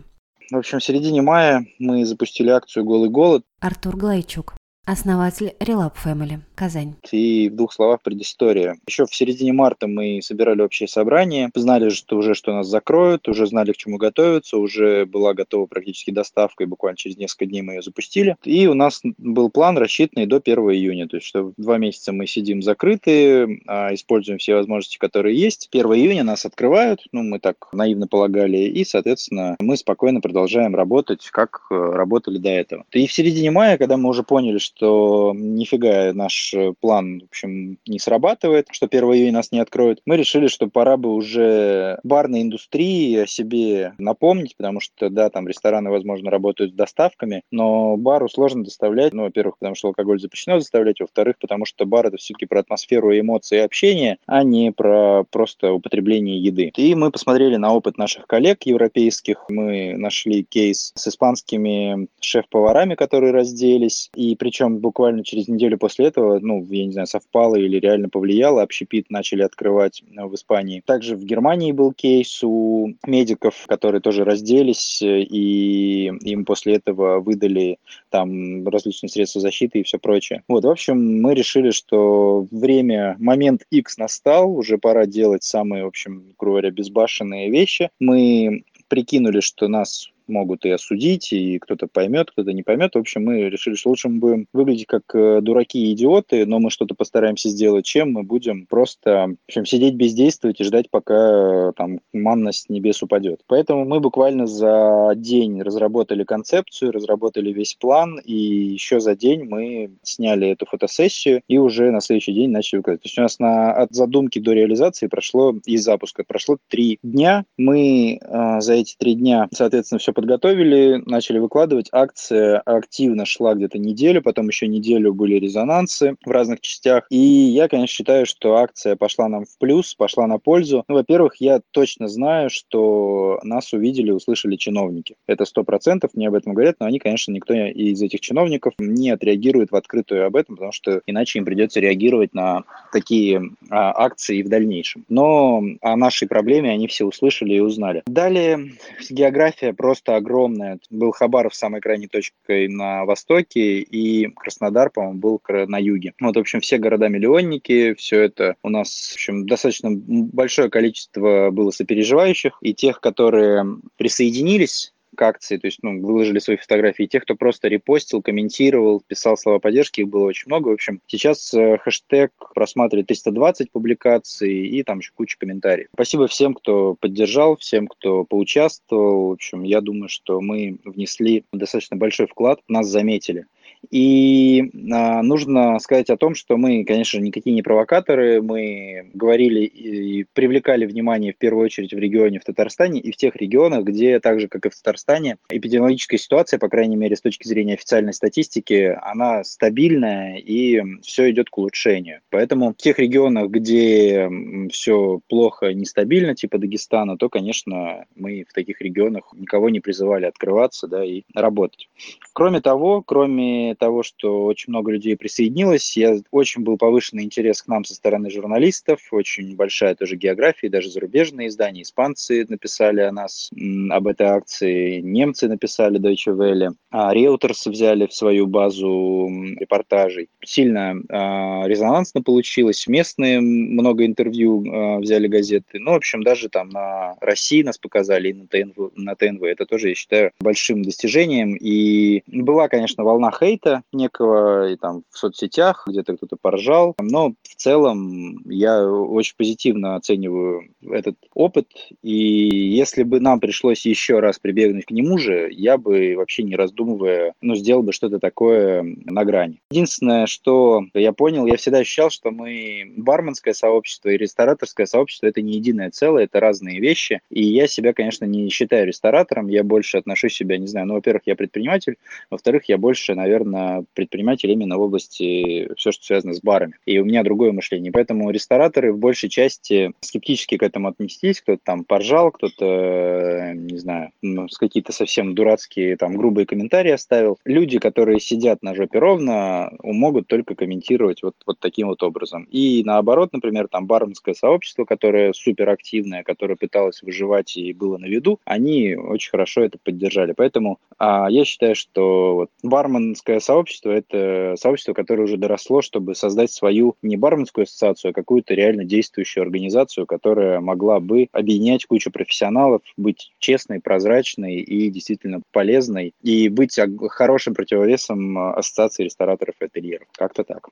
В 0.50 0.56
общем, 0.56 0.78
в 0.78 0.84
середине 0.84 1.22
мая 1.22 1.66
мы 1.78 2.04
запустили 2.04 2.48
акцию 2.48 2.84
«Голый 2.84 3.10
голод». 3.10 3.44
Артур 3.60 3.96
Глайчук. 3.96 4.54
Основатель 4.92 5.54
Relap 5.58 5.94
Family, 6.04 6.40
Казань. 6.54 6.96
И 7.12 7.48
в 7.48 7.56
двух 7.56 7.72
словах 7.72 8.02
предыстория. 8.02 8.76
Еще 8.86 9.06
в 9.06 9.14
середине 9.14 9.54
марта 9.54 9.86
мы 9.86 10.20
собирали 10.22 10.60
общее 10.60 10.86
собрание, 10.86 11.48
знали, 11.54 11.88
что 11.88 12.18
уже 12.18 12.34
что 12.34 12.52
нас 12.52 12.66
закроют, 12.66 13.26
уже 13.26 13.46
знали, 13.46 13.72
к 13.72 13.78
чему 13.78 13.96
готовиться, 13.96 14.58
уже 14.58 15.06
была 15.06 15.32
готова 15.32 15.64
практически 15.64 16.10
доставка, 16.10 16.64
и 16.64 16.66
буквально 16.66 16.98
через 16.98 17.16
несколько 17.16 17.46
дней 17.46 17.62
мы 17.62 17.72
ее 17.72 17.82
запустили. 17.82 18.36
И 18.44 18.66
у 18.66 18.74
нас 18.74 19.00
был 19.16 19.48
план, 19.48 19.78
рассчитанный 19.78 20.26
до 20.26 20.42
1 20.44 20.58
июня, 20.58 21.08
то 21.08 21.16
есть 21.16 21.26
что 21.26 21.54
два 21.56 21.78
месяца 21.78 22.12
мы 22.12 22.26
сидим 22.26 22.60
закрытые, 22.60 23.62
а, 23.66 23.94
используем 23.94 24.36
все 24.36 24.56
возможности, 24.56 24.98
которые 24.98 25.38
есть. 25.38 25.70
1 25.72 25.86
июня 25.94 26.22
нас 26.22 26.44
открывают, 26.44 27.00
ну, 27.12 27.22
мы 27.22 27.38
так 27.38 27.68
наивно 27.72 28.08
полагали, 28.08 28.58
и, 28.58 28.84
соответственно, 28.84 29.56
мы 29.58 29.78
спокойно 29.78 30.20
продолжаем 30.20 30.76
работать, 30.76 31.26
как 31.30 31.62
э, 31.70 31.74
работали 31.74 32.36
до 32.36 32.50
этого. 32.50 32.84
И 32.92 33.06
в 33.06 33.12
середине 33.12 33.50
мая, 33.50 33.78
когда 33.78 33.96
мы 33.96 34.10
уже 34.10 34.22
поняли, 34.22 34.58
что 34.58 34.81
что 34.82 35.32
нифига 35.32 36.12
наш 36.12 36.52
э, 36.54 36.72
план, 36.80 37.20
в 37.20 37.24
общем, 37.26 37.78
не 37.86 38.00
срабатывает, 38.00 38.66
что 38.72 38.86
1 38.86 39.04
июня 39.04 39.32
нас 39.34 39.52
не 39.52 39.60
откроют, 39.60 40.00
мы 40.06 40.16
решили, 40.16 40.48
что 40.48 40.66
пора 40.66 40.96
бы 40.96 41.14
уже 41.14 42.00
барной 42.02 42.42
индустрии 42.42 43.16
о 43.18 43.26
себе 43.28 43.94
напомнить, 43.98 44.56
потому 44.56 44.80
что, 44.80 45.08
да, 45.08 45.30
там 45.30 45.46
рестораны, 45.46 45.90
возможно, 45.90 46.30
работают 46.30 46.72
с 46.72 46.74
доставками, 46.74 47.42
но 47.52 47.96
бару 47.96 48.28
сложно 48.28 48.64
доставлять, 48.64 49.12
ну, 49.12 49.22
во-первых, 49.22 49.58
потому 49.58 49.76
что 49.76 49.88
алкоголь 49.88 50.18
запрещено 50.18 50.58
доставлять, 50.58 50.98
во-вторых, 50.98 51.36
потому 51.40 51.64
что 51.64 51.86
бар 51.86 52.08
это 52.08 52.16
все-таки 52.16 52.46
про 52.46 52.60
атмосферу, 52.60 53.16
эмоции 53.16 53.58
и 53.58 53.60
общение, 53.60 54.18
а 54.26 54.42
не 54.42 54.72
про 54.72 55.22
просто 55.30 55.72
употребление 55.72 56.42
еды. 56.42 56.72
И 56.76 56.96
мы 56.96 57.12
посмотрели 57.12 57.54
на 57.54 57.72
опыт 57.72 57.98
наших 57.98 58.26
коллег 58.26 58.64
европейских, 58.64 59.44
мы 59.48 59.94
нашли 59.96 60.42
кейс 60.42 60.90
с 60.96 61.06
испанскими 61.06 62.08
шеф-поварами, 62.20 62.96
которые 62.96 63.32
разделись, 63.32 64.10
и 64.16 64.34
причем 64.34 64.61
причем 64.62 64.78
буквально 64.78 65.24
через 65.24 65.48
неделю 65.48 65.76
после 65.76 66.06
этого, 66.06 66.38
ну, 66.38 66.64
я 66.70 66.86
не 66.86 66.92
знаю, 66.92 67.06
совпало 67.06 67.56
или 67.56 67.78
реально 67.78 68.08
повлияло, 68.08 68.62
общепит 68.62 69.10
начали 69.10 69.42
открывать 69.42 70.02
э, 70.02 70.24
в 70.24 70.34
Испании. 70.34 70.82
Также 70.84 71.16
в 71.16 71.24
Германии 71.24 71.72
был 71.72 71.92
кейс 71.92 72.44
у 72.44 72.94
медиков, 73.06 73.66
которые 73.66 74.00
тоже 74.00 74.24
разделись, 74.24 75.02
э, 75.02 75.22
и 75.22 76.06
им 76.06 76.44
после 76.44 76.74
этого 76.74 77.20
выдали 77.20 77.78
там 78.10 78.66
различные 78.68 79.10
средства 79.10 79.40
защиты 79.40 79.80
и 79.80 79.82
все 79.82 79.98
прочее. 79.98 80.42
Вот, 80.46 80.64
в 80.64 80.70
общем, 80.70 81.20
мы 81.20 81.34
решили, 81.34 81.70
что 81.70 82.46
время, 82.52 83.16
момент 83.18 83.62
X 83.70 83.98
настал, 83.98 84.56
уже 84.56 84.78
пора 84.78 85.06
делать 85.06 85.42
самые, 85.42 85.84
в 85.84 85.88
общем, 85.88 86.34
грубо 86.38 86.52
говоря, 86.52 86.70
безбашенные 86.70 87.50
вещи. 87.50 87.90
Мы 87.98 88.64
прикинули, 88.88 89.40
что 89.40 89.66
нас 89.68 90.12
могут 90.32 90.64
и 90.64 90.70
осудить, 90.70 91.32
и 91.32 91.58
кто-то 91.58 91.86
поймет, 91.86 92.30
кто-то 92.30 92.52
не 92.52 92.62
поймет. 92.62 92.94
В 92.94 92.98
общем, 92.98 93.24
мы 93.24 93.50
решили, 93.50 93.74
что 93.74 93.90
лучше 93.90 94.08
мы 94.08 94.18
будем 94.18 94.46
выглядеть 94.52 94.86
как 94.86 95.02
э, 95.14 95.40
дураки 95.40 95.78
и 95.78 95.92
идиоты, 95.92 96.46
но 96.46 96.58
мы 96.58 96.70
что-то 96.70 96.94
постараемся 96.94 97.48
сделать, 97.48 97.84
чем 97.84 98.12
мы 98.12 98.22
будем 98.22 98.66
просто 98.66 99.36
в 99.46 99.48
общем, 99.48 99.66
сидеть 99.66 99.94
бездействовать 99.94 100.60
и 100.60 100.64
ждать, 100.64 100.90
пока 100.90 101.68
э, 101.68 101.72
там 101.76 102.00
манна 102.12 102.52
с 102.52 102.68
небес 102.68 103.02
упадет. 103.02 103.40
Поэтому 103.46 103.84
мы 103.84 104.00
буквально 104.00 104.46
за 104.46 105.12
день 105.16 105.62
разработали 105.62 106.24
концепцию, 106.24 106.92
разработали 106.92 107.52
весь 107.52 107.74
план, 107.74 108.18
и 108.24 108.34
еще 108.34 109.00
за 109.00 109.14
день 109.14 109.44
мы 109.44 109.92
сняли 110.02 110.48
эту 110.48 110.66
фотосессию 110.66 111.42
и 111.48 111.58
уже 111.58 111.90
на 111.90 112.00
следующий 112.00 112.32
день 112.32 112.50
начали 112.50 112.78
выкладывать. 112.78 113.02
То 113.02 113.06
есть 113.08 113.18
у 113.18 113.22
нас 113.22 113.38
на, 113.38 113.72
от 113.72 113.92
задумки 113.92 114.38
до 114.38 114.52
реализации 114.52 115.06
прошло, 115.06 115.54
и 115.64 115.76
запуска 115.76 116.24
прошло 116.24 116.56
три 116.68 116.98
дня. 117.02 117.44
Мы 117.56 118.18
э, 118.20 118.60
за 118.60 118.74
эти 118.74 118.96
три 118.96 119.14
дня, 119.14 119.48
соответственно, 119.52 119.98
все 119.98 120.12
подготовили, 120.22 121.02
начали 121.04 121.38
выкладывать. 121.38 121.88
Акция 121.90 122.60
активно 122.60 123.26
шла 123.26 123.54
где-то 123.54 123.78
неделю, 123.78 124.22
потом 124.22 124.46
еще 124.46 124.68
неделю 124.68 125.12
были 125.12 125.34
резонансы 125.34 126.14
в 126.24 126.30
разных 126.30 126.60
частях. 126.60 127.06
И 127.10 127.18
я, 127.18 127.66
конечно, 127.66 127.92
считаю, 127.92 128.24
что 128.24 128.56
акция 128.56 128.94
пошла 128.94 129.28
нам 129.28 129.44
в 129.44 129.58
плюс, 129.58 129.94
пошла 129.94 130.28
на 130.28 130.38
пользу. 130.38 130.84
Ну, 130.86 130.94
во-первых, 130.94 131.36
я 131.40 131.60
точно 131.72 132.06
знаю, 132.06 132.50
что 132.50 133.40
нас 133.42 133.72
увидели, 133.72 134.12
услышали 134.12 134.54
чиновники. 134.54 135.16
Это 135.26 135.44
сто 135.44 135.64
процентов, 135.64 136.12
мне 136.14 136.28
об 136.28 136.34
этом 136.34 136.54
говорят, 136.54 136.76
но 136.78 136.86
они, 136.86 137.00
конечно, 137.00 137.32
никто 137.32 137.52
из 137.52 138.00
этих 138.00 138.20
чиновников 138.20 138.74
не 138.78 139.10
отреагирует 139.10 139.72
в 139.72 139.76
открытую 139.76 140.24
об 140.24 140.36
этом, 140.36 140.54
потому 140.54 140.72
что 140.72 141.00
иначе 141.06 141.40
им 141.40 141.44
придется 141.44 141.80
реагировать 141.80 142.32
на 142.32 142.62
такие 142.92 143.42
а, 143.70 143.92
акции 144.04 144.42
в 144.42 144.48
дальнейшем. 144.48 145.04
Но 145.08 145.62
о 145.80 145.96
нашей 145.96 146.28
проблеме 146.28 146.70
они 146.70 146.86
все 146.86 147.04
услышали 147.04 147.54
и 147.54 147.60
узнали. 147.60 148.02
Далее 148.06 148.72
география 149.10 149.72
просто 149.72 150.01
просто 150.02 150.16
огромная. 150.16 150.78
Был 150.90 151.12
Хабаров 151.12 151.54
самой 151.54 151.80
крайней 151.80 152.08
точкой 152.08 152.68
на 152.68 153.04
востоке, 153.04 153.78
и 153.78 154.28
Краснодар, 154.34 154.90
по-моему, 154.90 155.18
был 155.18 155.42
на 155.48 155.78
юге. 155.78 156.14
Вот, 156.20 156.36
в 156.36 156.40
общем, 156.40 156.60
все 156.60 156.78
города-миллионники, 156.78 157.94
все 157.94 158.20
это 158.22 158.56
у 158.62 158.68
нас, 158.68 159.10
в 159.10 159.14
общем, 159.14 159.46
достаточно 159.46 159.90
большое 159.92 160.70
количество 160.70 161.50
было 161.50 161.70
сопереживающих, 161.70 162.58
и 162.60 162.74
тех, 162.74 163.00
которые 163.00 163.64
присоединились 163.96 164.91
к 165.14 165.22
акции, 165.22 165.56
то 165.56 165.66
есть 165.66 165.78
ну, 165.82 166.00
выложили 166.00 166.38
свои 166.38 166.56
фотографии, 166.56 167.06
тех, 167.06 167.22
кто 167.22 167.34
просто 167.34 167.68
репостил, 167.68 168.22
комментировал, 168.22 169.02
писал 169.06 169.36
слова 169.36 169.58
поддержки, 169.58 170.00
их 170.00 170.08
было 170.08 170.26
очень 170.26 170.44
много. 170.46 170.68
В 170.68 170.72
общем, 170.72 171.00
сейчас 171.06 171.52
э, 171.54 171.78
хэштег 171.78 172.32
просматривает 172.54 173.08
320 173.08 173.70
публикаций 173.70 174.66
и 174.66 174.82
там 174.82 174.98
еще 174.98 175.12
куча 175.14 175.36
комментариев. 175.38 175.88
Спасибо 175.94 176.26
всем, 176.26 176.54
кто 176.54 176.94
поддержал, 176.94 177.56
всем, 177.56 177.86
кто 177.86 178.24
поучаствовал. 178.24 179.28
В 179.28 179.32
общем, 179.32 179.62
я 179.62 179.80
думаю, 179.80 180.08
что 180.08 180.40
мы 180.40 180.78
внесли 180.84 181.44
достаточно 181.52 181.96
большой 181.96 182.26
вклад, 182.26 182.60
нас 182.68 182.86
заметили. 182.86 183.46
И 183.90 184.70
а, 184.92 185.22
нужно 185.22 185.78
сказать 185.78 186.10
о 186.10 186.16
том, 186.16 186.34
что 186.34 186.56
мы, 186.56 186.84
конечно 186.84 187.18
никакие 187.18 187.54
не 187.54 187.62
провокаторы, 187.62 188.40
мы 188.40 189.10
говорили 189.12 189.64
и 189.64 190.24
привлекали 190.32 190.86
внимание 190.86 191.32
в 191.32 191.38
первую 191.38 191.64
очередь 191.64 191.92
в 191.92 191.98
регионе, 191.98 192.38
в 192.38 192.44
Татарстане 192.44 193.00
и 193.00 193.12
в 193.12 193.16
тех 193.16 193.36
регионах, 193.36 193.84
где, 193.84 194.20
так 194.20 194.40
же, 194.40 194.48
как 194.48 194.66
и 194.66 194.70
в 194.70 194.76
Татарстане, 194.76 195.38
эпидемиологическая 195.50 196.18
ситуация, 196.18 196.58
по 196.58 196.68
крайней 196.68 196.96
мере, 196.96 197.16
с 197.16 197.20
точки 197.20 197.46
зрения 197.46 197.74
официальной 197.74 198.12
статистики, 198.12 198.96
она 199.02 199.44
стабильная 199.44 200.36
и 200.36 200.82
все 201.02 201.30
идет 201.30 201.50
к 201.50 201.58
улучшению. 201.58 202.20
Поэтому 202.30 202.72
в 202.72 202.76
тех 202.76 202.98
регионах, 202.98 203.50
где 203.50 204.30
все 204.70 205.20
плохо, 205.28 205.72
нестабильно, 205.72 206.34
типа 206.34 206.58
Дагестана, 206.58 207.16
то, 207.16 207.28
конечно, 207.28 208.06
мы 208.14 208.44
в 208.48 208.52
таких 208.52 208.80
регионах 208.80 209.32
никого 209.36 209.68
не 209.70 209.80
призывали 209.80 210.26
открываться 210.26 210.86
да, 210.86 211.04
и 211.04 211.22
работать. 211.34 211.88
Кроме 212.32 212.60
того, 212.60 213.02
кроме 213.02 213.71
того, 213.74 214.02
что 214.02 214.44
очень 214.44 214.72
много 214.72 214.92
людей 214.92 215.16
присоединилось, 215.16 215.96
я 215.96 216.16
очень 216.30 216.62
был 216.62 216.76
повышенный 216.76 217.24
интерес 217.24 217.62
к 217.62 217.68
нам 217.68 217.84
со 217.84 217.94
стороны 217.94 218.30
журналистов, 218.30 219.00
очень 219.10 219.54
большая 219.56 219.94
тоже 219.94 220.16
география, 220.16 220.68
даже 220.68 220.90
зарубежные 220.90 221.48
издания, 221.48 221.82
испанцы 221.82 222.46
написали 222.48 223.00
о 223.00 223.12
нас, 223.12 223.50
об 223.90 224.06
этой 224.06 224.26
акции, 224.26 225.00
немцы 225.00 225.48
написали 225.48 226.00
Deutsche 226.00 226.36
Welle, 226.36 226.72
а 226.90 227.14
Reuters 227.14 227.70
взяли 227.70 228.06
в 228.06 228.14
свою 228.14 228.46
базу 228.46 229.28
репортажей. 229.58 230.28
Сильно 230.44 230.94
э, 230.96 231.68
резонансно 231.68 232.22
получилось, 232.22 232.86
местные 232.86 233.40
много 233.40 234.04
интервью 234.04 234.64
э, 234.64 234.98
взяли 234.98 235.28
газеты, 235.28 235.78
ну, 235.78 235.92
в 235.92 235.96
общем, 235.96 236.22
даже 236.22 236.48
там 236.48 236.68
на 236.68 237.16
России 237.20 237.62
нас 237.62 237.78
показали 237.78 238.30
и 238.30 238.32
на 238.32 238.46
ТНВ, 238.46 238.92
на 238.96 239.14
ТНВ, 239.14 239.42
это 239.42 239.66
тоже, 239.66 239.90
я 239.90 239.94
считаю, 239.94 240.32
большим 240.40 240.82
достижением, 240.82 241.56
и 241.56 242.22
была, 242.26 242.68
конечно, 242.68 243.04
волна 243.04 243.30
хейта, 243.30 243.61
хейта 243.62 243.82
некого 243.92 244.70
и 244.70 244.76
там 244.76 245.02
в 245.10 245.18
соцсетях, 245.18 245.84
где-то 245.86 246.16
кто-то 246.16 246.36
поржал. 246.40 246.94
Но 247.00 247.34
в 247.42 247.54
целом 247.56 248.42
я 248.46 248.86
очень 248.88 249.34
позитивно 249.36 249.96
оцениваю 249.96 250.68
этот 250.82 251.16
опыт. 251.34 251.68
И 252.02 252.14
если 252.14 253.02
бы 253.02 253.20
нам 253.20 253.40
пришлось 253.40 253.86
еще 253.86 254.20
раз 254.20 254.38
прибегнуть 254.38 254.86
к 254.86 254.90
нему 254.90 255.18
же, 255.18 255.48
я 255.50 255.78
бы 255.78 256.14
вообще 256.16 256.42
не 256.42 256.56
раздумывая, 256.56 257.34
ну, 257.40 257.54
сделал 257.54 257.82
бы 257.82 257.92
что-то 257.92 258.18
такое 258.18 258.82
на 258.82 259.24
грани. 259.24 259.60
Единственное, 259.70 260.26
что 260.26 260.84
я 260.94 261.12
понял, 261.12 261.46
я 261.46 261.56
всегда 261.56 261.78
ощущал, 261.78 262.10
что 262.10 262.30
мы 262.30 262.92
барменское 262.96 263.54
сообщество 263.54 264.08
и 264.08 264.16
рестораторское 264.16 264.86
сообщество 264.86 265.26
это 265.26 265.42
не 265.42 265.54
единое 265.54 265.90
целое, 265.90 266.24
это 266.24 266.40
разные 266.40 266.80
вещи. 266.80 267.20
И 267.30 267.42
я 267.44 267.66
себя, 267.66 267.92
конечно, 267.92 268.24
не 268.24 268.48
считаю 268.48 268.86
ресторатором, 268.86 269.48
я 269.48 269.62
больше 269.62 269.98
отношу 269.98 270.28
себя, 270.28 270.58
не 270.58 270.66
знаю, 270.66 270.86
ну, 270.86 270.94
во-первых, 270.94 271.22
я 271.26 271.36
предприниматель, 271.36 271.96
во-вторых, 272.30 272.64
я 272.68 272.78
больше, 272.78 273.14
наверное, 273.14 273.51
наверное, 273.52 273.84
предприниматель 273.94 274.50
именно 274.50 274.78
в 274.78 274.80
области 274.80 275.68
все, 275.76 275.92
что 275.92 276.04
связано 276.04 276.34
с 276.34 276.40
барами. 276.40 276.74
И 276.86 276.98
у 276.98 277.04
меня 277.04 277.22
другое 277.22 277.52
мышление. 277.52 277.92
Поэтому 277.92 278.30
рестораторы 278.30 278.92
в 278.92 278.98
большей 278.98 279.28
части 279.28 279.92
скептически 280.00 280.56
к 280.56 280.62
этому 280.62 280.88
отнеслись. 280.88 281.40
Кто-то 281.40 281.60
там 281.64 281.84
поржал, 281.84 282.30
кто-то, 282.30 283.52
не 283.54 283.78
знаю, 283.78 284.10
какие-то 284.58 284.92
совсем 284.92 285.34
дурацкие, 285.34 285.96
там, 285.96 286.16
грубые 286.16 286.46
комментарии 286.46 286.92
оставил. 286.92 287.38
Люди, 287.44 287.78
которые 287.78 288.20
сидят 288.20 288.62
на 288.62 288.74
жопе 288.74 288.98
ровно, 288.98 289.72
могут 289.82 290.26
только 290.26 290.54
комментировать 290.54 291.22
вот, 291.22 291.34
вот 291.46 291.58
таким 291.58 291.88
вот 291.88 292.02
образом. 292.02 292.44
И 292.50 292.82
наоборот, 292.84 293.32
например, 293.32 293.68
там 293.68 293.86
барменское 293.86 294.34
сообщество, 294.34 294.84
которое 294.84 295.32
суперактивное, 295.32 296.22
которое 296.22 296.56
пыталось 296.56 297.02
выживать 297.02 297.56
и 297.56 297.72
было 297.72 297.98
на 297.98 298.06
виду, 298.06 298.40
они 298.44 298.94
очень 298.94 299.30
хорошо 299.30 299.62
это 299.62 299.78
поддержали. 299.82 300.32
Поэтому 300.36 300.78
а, 300.98 301.28
я 301.30 301.44
считаю, 301.44 301.74
что 301.74 302.34
вот 302.34 302.50
барменское 302.62 303.40
сообщество– 303.42 303.90
это 303.90 304.54
сообщество, 304.56 304.94
которое 304.94 305.24
уже 305.24 305.36
доросло, 305.36 305.82
чтобы 305.82 306.14
создать 306.14 306.50
свою 306.50 306.96
не 307.02 307.16
барменскую 307.16 307.64
ассоциацию, 307.64 308.10
а 308.10 308.14
какую-то 308.14 308.54
реально 308.54 308.84
действующую 308.84 309.42
организацию, 309.42 310.06
которая 310.06 310.60
могла 310.60 311.00
бы 311.00 311.28
объединять 311.32 311.84
кучу 311.84 312.10
профессионалов, 312.10 312.82
быть 312.96 313.32
честной, 313.38 313.80
прозрачной 313.80 314.56
и 314.56 314.90
действительно 314.90 315.42
полезной, 315.52 316.14
и 316.22 316.48
быть 316.48 316.78
хорошим 317.10 317.54
противовесом 317.54 318.38
ассоциации 318.38 319.04
рестораторов 319.04 319.56
и 319.60 319.64
ательеров. 319.66 320.08
Как-то 320.16 320.44
так. 320.44 320.68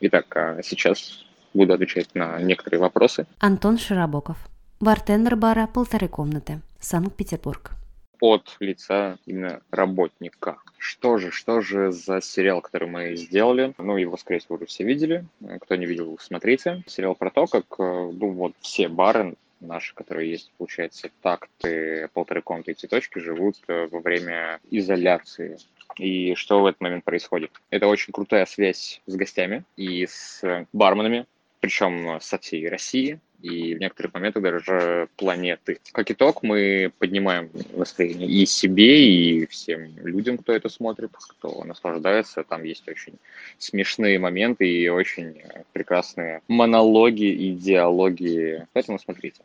Итак, 0.00 0.36
а 0.36 0.62
сейчас 0.62 1.24
буду 1.54 1.72
отвечать 1.72 2.14
на 2.14 2.40
некоторые 2.40 2.80
вопросы. 2.80 3.26
Антон 3.38 3.78
Широбоков, 3.78 4.36
бартендер 4.80 5.36
бара 5.36 5.66
«Полторы 5.66 6.08
комнаты», 6.08 6.60
Санкт-Петербург 6.80 7.70
от 8.24 8.56
лица 8.58 9.18
именно 9.26 9.60
работника. 9.70 10.56
Что 10.78 11.18
же, 11.18 11.30
что 11.30 11.60
же 11.60 11.92
за 11.92 12.22
сериал, 12.22 12.62
который 12.62 12.88
мы 12.88 13.16
сделали? 13.16 13.74
Ну, 13.76 13.98
его, 13.98 14.16
скорее 14.16 14.40
всего, 14.40 14.54
уже 14.56 14.64
все 14.64 14.82
видели. 14.82 15.26
Кто 15.60 15.76
не 15.76 15.84
видел, 15.84 16.18
смотрите. 16.18 16.82
Сериал 16.86 17.14
про 17.14 17.30
то, 17.30 17.46
как, 17.46 17.66
э, 17.78 17.82
ну, 17.82 18.30
вот 18.30 18.54
все 18.60 18.88
бары 18.88 19.34
наши, 19.60 19.94
которые 19.94 20.30
есть, 20.30 20.50
получается, 20.56 21.10
такты, 21.20 22.08
полторы 22.14 22.40
комнаты 22.40 22.72
и 22.72 22.74
цветочки, 22.74 23.18
живут 23.18 23.56
э, 23.68 23.88
во 23.90 24.00
время 24.00 24.58
изоляции 24.70 25.58
и 25.98 26.34
что 26.34 26.62
в 26.62 26.66
этот 26.66 26.80
момент 26.80 27.04
происходит. 27.04 27.50
Это 27.68 27.86
очень 27.88 28.12
крутая 28.12 28.46
связь 28.46 29.02
с 29.04 29.14
гостями 29.16 29.64
и 29.76 30.06
с 30.06 30.66
барменами, 30.72 31.26
причем 31.60 32.18
со 32.20 32.38
всей 32.38 32.68
России, 32.70 33.20
и 33.44 33.74
в 33.74 33.78
некоторых 33.78 34.14
моментах 34.14 34.42
даже 34.42 35.08
планеты. 35.16 35.78
Как 35.92 36.10
итог, 36.10 36.42
мы 36.42 36.90
поднимаем 36.98 37.50
настроение 37.74 38.26
и 38.26 38.46
себе, 38.46 39.06
и 39.06 39.46
всем 39.46 39.98
людям, 39.98 40.38
кто 40.38 40.54
это 40.54 40.70
смотрит, 40.70 41.10
кто 41.28 41.62
наслаждается. 41.64 42.42
Там 42.42 42.64
есть 42.64 42.88
очень 42.88 43.14
смешные 43.58 44.18
моменты 44.18 44.66
и 44.66 44.88
очень 44.88 45.42
прекрасные 45.74 46.40
монологи 46.48 47.26
и 47.26 47.52
диалоги. 47.52 48.66
Поэтому 48.72 48.98
смотрите. 48.98 49.42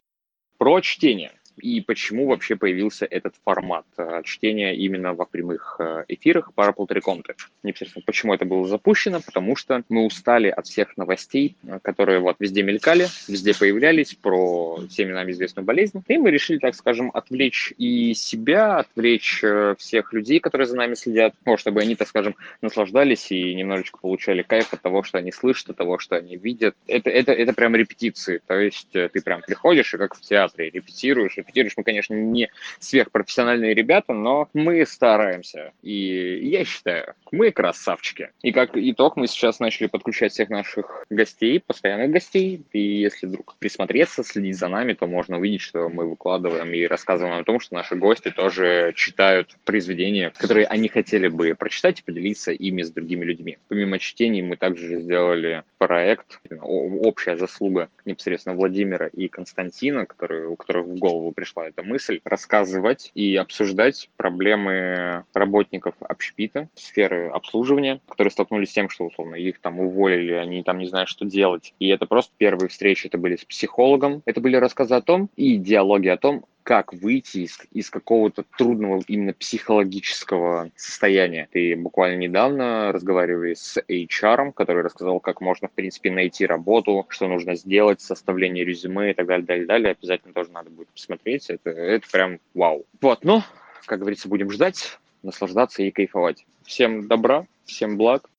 Про 0.57 0.79
чтение 0.81 1.31
и 1.59 1.81
почему 1.81 2.27
вообще 2.27 2.55
появился 2.55 3.05
этот 3.05 3.35
формат 3.43 3.85
э, 3.97 4.21
чтения 4.23 4.75
именно 4.75 5.13
во 5.13 5.25
прямых 5.25 5.77
э, 5.79 6.05
эфирах 6.07 6.53
пара 6.53 6.71
полторы 6.71 7.01
комнаты. 7.01 7.35
Непосредственно, 7.63 8.03
почему 8.05 8.33
это 8.33 8.45
было 8.45 8.67
запущено? 8.67 9.21
Потому 9.21 9.55
что 9.55 9.83
мы 9.89 10.05
устали 10.05 10.47
от 10.47 10.67
всех 10.67 10.97
новостей, 10.97 11.55
э, 11.63 11.79
которые 11.81 12.19
вот 12.19 12.37
везде 12.39 12.63
мелькали, 12.63 13.07
везде 13.27 13.53
появлялись 13.53 14.15
про 14.15 14.79
всеми 14.89 15.11
нам 15.11 15.29
известную 15.31 15.65
болезнь. 15.65 16.03
И 16.07 16.17
мы 16.17 16.31
решили, 16.31 16.57
так 16.57 16.75
скажем, 16.75 17.11
отвлечь 17.13 17.73
и 17.77 18.13
себя, 18.13 18.77
отвлечь 18.77 19.43
всех 19.77 20.13
людей, 20.13 20.39
которые 20.39 20.67
за 20.67 20.75
нами 20.75 20.93
следят, 20.93 21.33
ну, 21.45 21.57
чтобы 21.57 21.81
они, 21.81 21.95
так 21.95 22.07
скажем, 22.07 22.35
наслаждались 22.61 23.31
и 23.31 23.53
немножечко 23.53 23.99
получали 23.99 24.41
кайф 24.41 24.73
от 24.73 24.81
того, 24.81 25.03
что 25.03 25.17
они 25.17 25.31
слышат, 25.31 25.71
от 25.71 25.77
того, 25.77 25.99
что 25.99 26.15
они 26.15 26.37
видят. 26.37 26.75
Это, 26.87 27.09
это, 27.09 27.31
это 27.31 27.53
прям 27.53 27.75
репетиции. 27.75 28.41
То 28.47 28.59
есть 28.59 28.89
ты 28.91 29.21
прям 29.21 29.41
приходишь 29.41 29.93
и 29.93 29.97
как 29.97 30.15
в 30.15 30.21
театре 30.21 30.69
репетируешь, 30.69 31.37
репетируешь. 31.49 31.73
Мы, 31.77 31.83
конечно, 31.83 32.13
не 32.13 32.49
сверхпрофессиональные 32.79 33.73
ребята, 33.73 34.13
но 34.13 34.49
мы 34.53 34.85
стараемся. 34.85 35.73
И 35.81 36.39
я 36.43 36.63
считаю, 36.63 37.13
мы 37.31 37.51
красавчики. 37.51 38.29
И 38.41 38.51
как 38.51 38.71
итог, 38.75 39.17
мы 39.17 39.27
сейчас 39.27 39.59
начали 39.59 39.87
подключать 39.87 40.31
всех 40.31 40.49
наших 40.49 41.05
гостей, 41.09 41.59
постоянных 41.59 42.11
гостей. 42.11 42.61
И 42.71 42.79
если 42.79 43.27
вдруг 43.27 43.55
присмотреться, 43.59 44.23
следить 44.23 44.57
за 44.57 44.67
нами, 44.67 44.93
то 44.93 45.07
можно 45.07 45.37
увидеть, 45.37 45.61
что 45.61 45.89
мы 45.89 46.09
выкладываем 46.09 46.71
и 46.73 46.85
рассказываем 46.85 47.39
о 47.39 47.43
том, 47.43 47.59
что 47.59 47.75
наши 47.75 47.95
гости 47.95 48.31
тоже 48.31 48.93
читают 48.95 49.55
произведения, 49.65 50.31
которые 50.37 50.65
они 50.67 50.87
хотели 50.87 51.27
бы 51.27 51.55
прочитать 51.55 51.99
и 51.99 52.03
поделиться 52.03 52.51
ими 52.51 52.83
с 52.83 52.91
другими 52.91 53.25
людьми. 53.25 53.57
Помимо 53.67 53.99
чтений, 53.99 54.41
мы 54.41 54.55
также 54.55 55.01
сделали 55.01 55.63
проект, 55.77 56.39
общая 56.61 57.37
заслуга 57.37 57.89
непосредственно 58.05 58.55
Владимира 58.55 59.07
и 59.07 59.27
Константина, 59.27 60.05
которые, 60.05 60.47
у 60.47 60.55
которых 60.55 60.87
в 60.87 60.97
голову 60.97 61.28
пришла 61.31 61.67
эта 61.67 61.83
мысль, 61.83 62.19
рассказывать 62.23 63.11
и 63.15 63.35
обсуждать 63.35 64.09
проблемы 64.17 65.25
работников 65.33 65.95
общепита, 65.99 66.69
сферы 66.75 67.29
обслуживания, 67.29 68.01
которые 68.07 68.31
столкнулись 68.31 68.69
с 68.69 68.73
тем, 68.73 68.89
что, 68.89 69.05
условно, 69.05 69.35
их 69.35 69.59
там 69.59 69.79
уволили, 69.79 70.33
они 70.33 70.63
там 70.63 70.79
не 70.79 70.87
знают, 70.87 71.09
что 71.09 71.25
делать. 71.25 71.73
И 71.79 71.87
это 71.87 72.05
просто 72.05 72.33
первые 72.37 72.69
встречи, 72.69 73.07
это 73.07 73.17
были 73.17 73.35
с 73.35 73.45
психологом, 73.45 74.21
это 74.25 74.41
были 74.41 74.55
рассказы 74.55 74.95
о 74.95 75.01
том 75.01 75.29
и 75.35 75.57
диалоги 75.57 76.07
о 76.07 76.17
том, 76.17 76.45
как 76.69 76.93
выйти 76.93 77.39
из, 77.39 77.57
из 77.71 77.89
какого-то 77.89 78.43
трудного 78.43 79.01
именно 79.07 79.33
психологического 79.33 80.69
состояния. 80.75 81.49
Ты 81.51 81.75
буквально 81.75 82.19
недавно 82.19 82.91
разговаривали 82.91 83.55
с 83.55 83.83
HR, 83.89 84.53
который 84.53 84.83
рассказал, 84.83 85.19
как 85.19 85.41
можно, 85.41 85.67
в 85.67 85.71
принципе, 85.71 86.11
найти 86.11 86.45
работу, 86.45 87.07
что 87.09 87.27
нужно 87.27 87.55
сделать, 87.55 88.01
составление 88.01 88.65
резюме 88.65 89.09
и 89.09 89.13
так 89.15 89.25
далее, 89.25 89.47
далее, 89.47 89.65
далее. 89.65 89.91
Обязательно 89.99 90.31
тоже 90.31 90.51
надо 90.51 90.69
будет 90.69 90.89
посмотреть. 90.89 91.49
Это, 91.49 91.71
это 91.71 92.07
прям 92.11 92.39
вау. 92.53 92.85
Вот, 93.01 93.23
ну, 93.23 93.41
как 93.87 94.01
говорится, 94.01 94.29
будем 94.29 94.51
ждать, 94.51 94.99
наслаждаться 95.23 95.81
и 95.81 95.89
кайфовать. 95.89 96.45
Всем 96.65 97.07
добра, 97.07 97.47
всем 97.65 97.97
благ. 97.97 98.29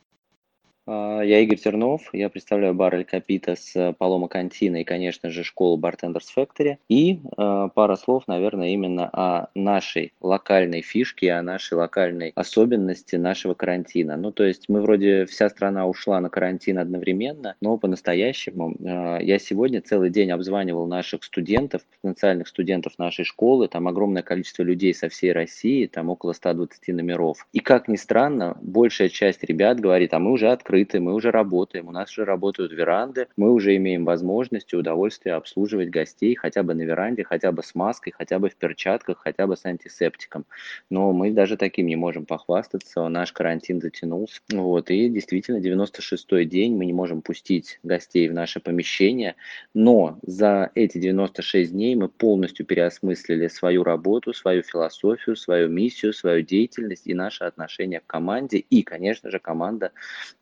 А, 0.90 1.20
я 1.22 1.38
Игорь 1.40 1.59
Тернов, 1.59 2.11
я 2.12 2.29
представляю 2.29 2.74
бар 2.74 2.96
Эль 2.96 3.05
Капита 3.05 3.55
с 3.55 3.94
Палома 3.98 4.26
Кантина 4.26 4.81
и, 4.81 4.85
конечно 4.85 5.31
же, 5.31 5.44
школу 5.44 5.79
Bartenders 5.79 6.26
Factory. 6.37 6.79
И 6.88 7.20
э, 7.37 7.68
пара 7.72 7.94
слов, 7.94 8.26
наверное, 8.26 8.70
именно 8.70 9.09
о 9.12 9.50
нашей 9.55 10.12
локальной 10.20 10.83
фишке, 10.83 11.33
о 11.33 11.42
нашей 11.42 11.74
локальной 11.74 12.33
особенности 12.35 13.14
нашего 13.14 13.55
карантина. 13.55 14.16
Ну, 14.16 14.33
то 14.33 14.42
есть 14.42 14.68
мы 14.68 14.83
вроде 14.83 15.26
вся 15.26 15.48
страна 15.48 15.87
ушла 15.87 16.20
на 16.20 16.29
карантин 16.29 16.79
одновременно, 16.79 17.55
но 17.61 17.79
по-настоящему 17.79 18.74
э, 18.81 19.18
я 19.22 19.38
сегодня 19.38 19.83
целый 19.83 20.11
день 20.11 20.33
обзванивал 20.33 20.88
наших 20.88 21.22
студентов, 21.22 21.83
потенциальных 22.03 22.48
студентов 22.48 22.98
нашей 22.98 23.24
школы, 23.24 23.68
там 23.68 23.87
огромное 23.87 24.22
количество 24.22 24.64
людей 24.64 24.92
со 24.92 25.09
всей 25.09 25.31
России, 25.33 25.87
там 25.87 26.09
около 26.11 26.33
120 26.33 26.88
номеров. 26.88 27.46
И 27.53 27.61
как 27.61 27.87
ни 27.87 27.96
странно, 27.96 28.59
большая 28.61 29.09
часть 29.09 29.44
ребят 29.44 29.79
говорит, 29.79 30.14
а 30.14 30.18
мы 30.18 30.33
уже 30.33 30.50
открыты 30.50 30.80
открыты, 30.81 31.01
мы 31.01 31.14
уже 31.14 31.31
работаем, 31.31 31.88
у 31.88 31.93
нас 31.93 32.11
уже 32.11 32.25
работают 32.25 32.73
веранды, 32.73 33.27
мы 33.37 33.53
уже 33.53 33.77
имеем 33.77 34.05
возможность 34.05 34.73
и 34.73 34.77
удовольствие 34.77 35.35
обслуживать 35.35 35.90
гостей 35.90 36.35
хотя 36.35 36.62
бы 36.62 36.75
на 36.75 36.83
веранде, 36.83 37.25
хотя 37.25 37.53
бы 37.53 37.62
с 37.62 37.75
маской, 37.75 38.12
хотя 38.12 38.38
бы 38.38 38.49
в 38.49 38.57
перчатках, 38.57 39.19
хотя 39.19 39.47
бы 39.47 39.57
с 39.57 39.64
антисептиком. 39.66 40.45
Но 40.90 41.12
мы 41.12 41.31
даже 41.33 41.57
таким 41.57 41.87
не 41.87 41.97
можем 41.97 42.27
похвастаться, 42.27 43.09
наш 43.09 43.33
карантин 43.33 43.81
затянулся. 43.81 44.40
Вот, 44.53 44.90
и 44.90 45.09
действительно 45.09 45.59
96-й 45.59 46.45
день 46.47 46.77
мы 46.77 46.87
не 46.87 46.93
можем 46.93 47.23
пустить 47.23 47.79
гостей 47.83 48.29
в 48.29 48.35
наше 48.35 48.61
помещение, 48.61 49.35
но 49.75 50.19
за 50.23 50.71
эти 50.75 50.99
96 50.99 51.73
дней 51.73 51.95
мы 51.95 52.09
полностью 52.09 52.66
переосмыслили 52.66 53.49
свою 53.49 53.85
работу, 53.85 54.33
свою 54.33 54.62
философию, 54.62 55.37
свою 55.37 55.69
миссию, 55.69 56.12
свою 56.12 56.43
деятельность 56.43 57.07
и 57.07 57.14
наше 57.14 57.45
отношение 57.45 58.01
к 58.01 58.07
команде. 58.07 58.59
И, 58.59 58.83
конечно 58.83 59.31
же, 59.31 59.38
команда 59.38 59.93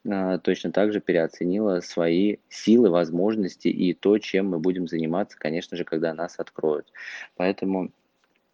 а, 0.06 0.17
точно 0.42 0.72
так 0.72 0.92
же 0.92 1.00
переоценила 1.00 1.80
свои 1.80 2.36
силы, 2.48 2.90
возможности 2.90 3.68
и 3.68 3.94
то, 3.94 4.18
чем 4.18 4.48
мы 4.50 4.58
будем 4.58 4.88
заниматься, 4.88 5.38
конечно 5.38 5.76
же, 5.76 5.84
когда 5.84 6.14
нас 6.14 6.38
откроют. 6.38 6.92
Поэтому 7.36 7.92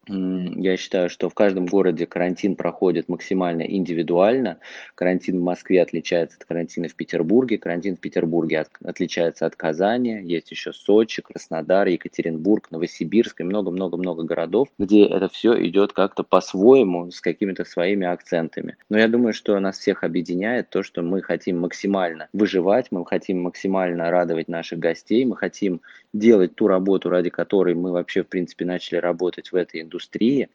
я 0.06 0.76
считаю, 0.76 1.08
что 1.08 1.28
в 1.28 1.34
каждом 1.34 1.66
городе 1.66 2.06
карантин 2.06 2.56
проходит 2.56 3.08
максимально 3.08 3.62
индивидуально. 3.62 4.58
Карантин 4.94 5.40
в 5.40 5.42
Москве 5.42 5.82
отличается 5.82 6.36
от 6.38 6.44
карантина 6.44 6.88
в 6.88 6.94
Петербурге, 6.94 7.58
карантин 7.58 7.96
в 7.96 8.00
Петербурге 8.00 8.60
от, 8.60 8.68
отличается 8.84 9.46
от 9.46 9.56
Казани, 9.56 10.20
есть 10.22 10.50
еще 10.50 10.72
Сочи, 10.72 11.22
Краснодар, 11.22 11.86
Екатеринбург, 11.88 12.70
Новосибирск 12.70 13.40
и 13.40 13.44
много-много-много 13.44 14.24
городов, 14.24 14.68
где 14.78 15.06
это 15.06 15.28
все 15.28 15.66
идет 15.66 15.92
как-то 15.92 16.22
по-своему, 16.22 17.10
с 17.10 17.20
какими-то 17.20 17.64
своими 17.64 18.06
акцентами. 18.06 18.76
Но 18.88 18.98
я 18.98 19.08
думаю, 19.08 19.32
что 19.32 19.58
нас 19.58 19.78
всех 19.78 20.04
объединяет 20.04 20.70
то, 20.70 20.82
что 20.82 21.02
мы 21.02 21.22
хотим 21.22 21.60
максимально 21.60 22.28
выживать, 22.32 22.88
мы 22.90 23.06
хотим 23.06 23.42
максимально 23.42 24.10
радовать 24.10 24.48
наших 24.48 24.78
гостей, 24.78 25.24
мы 25.24 25.36
хотим 25.36 25.80
делать 26.12 26.54
ту 26.54 26.68
работу, 26.68 27.08
ради 27.10 27.30
которой 27.30 27.74
мы 27.74 27.90
вообще, 27.90 28.22
в 28.22 28.28
принципе, 28.28 28.64
начали 28.64 28.98
работать 28.98 29.50
в 29.50 29.56
этой 29.56 29.80
индустрии. 29.80 29.93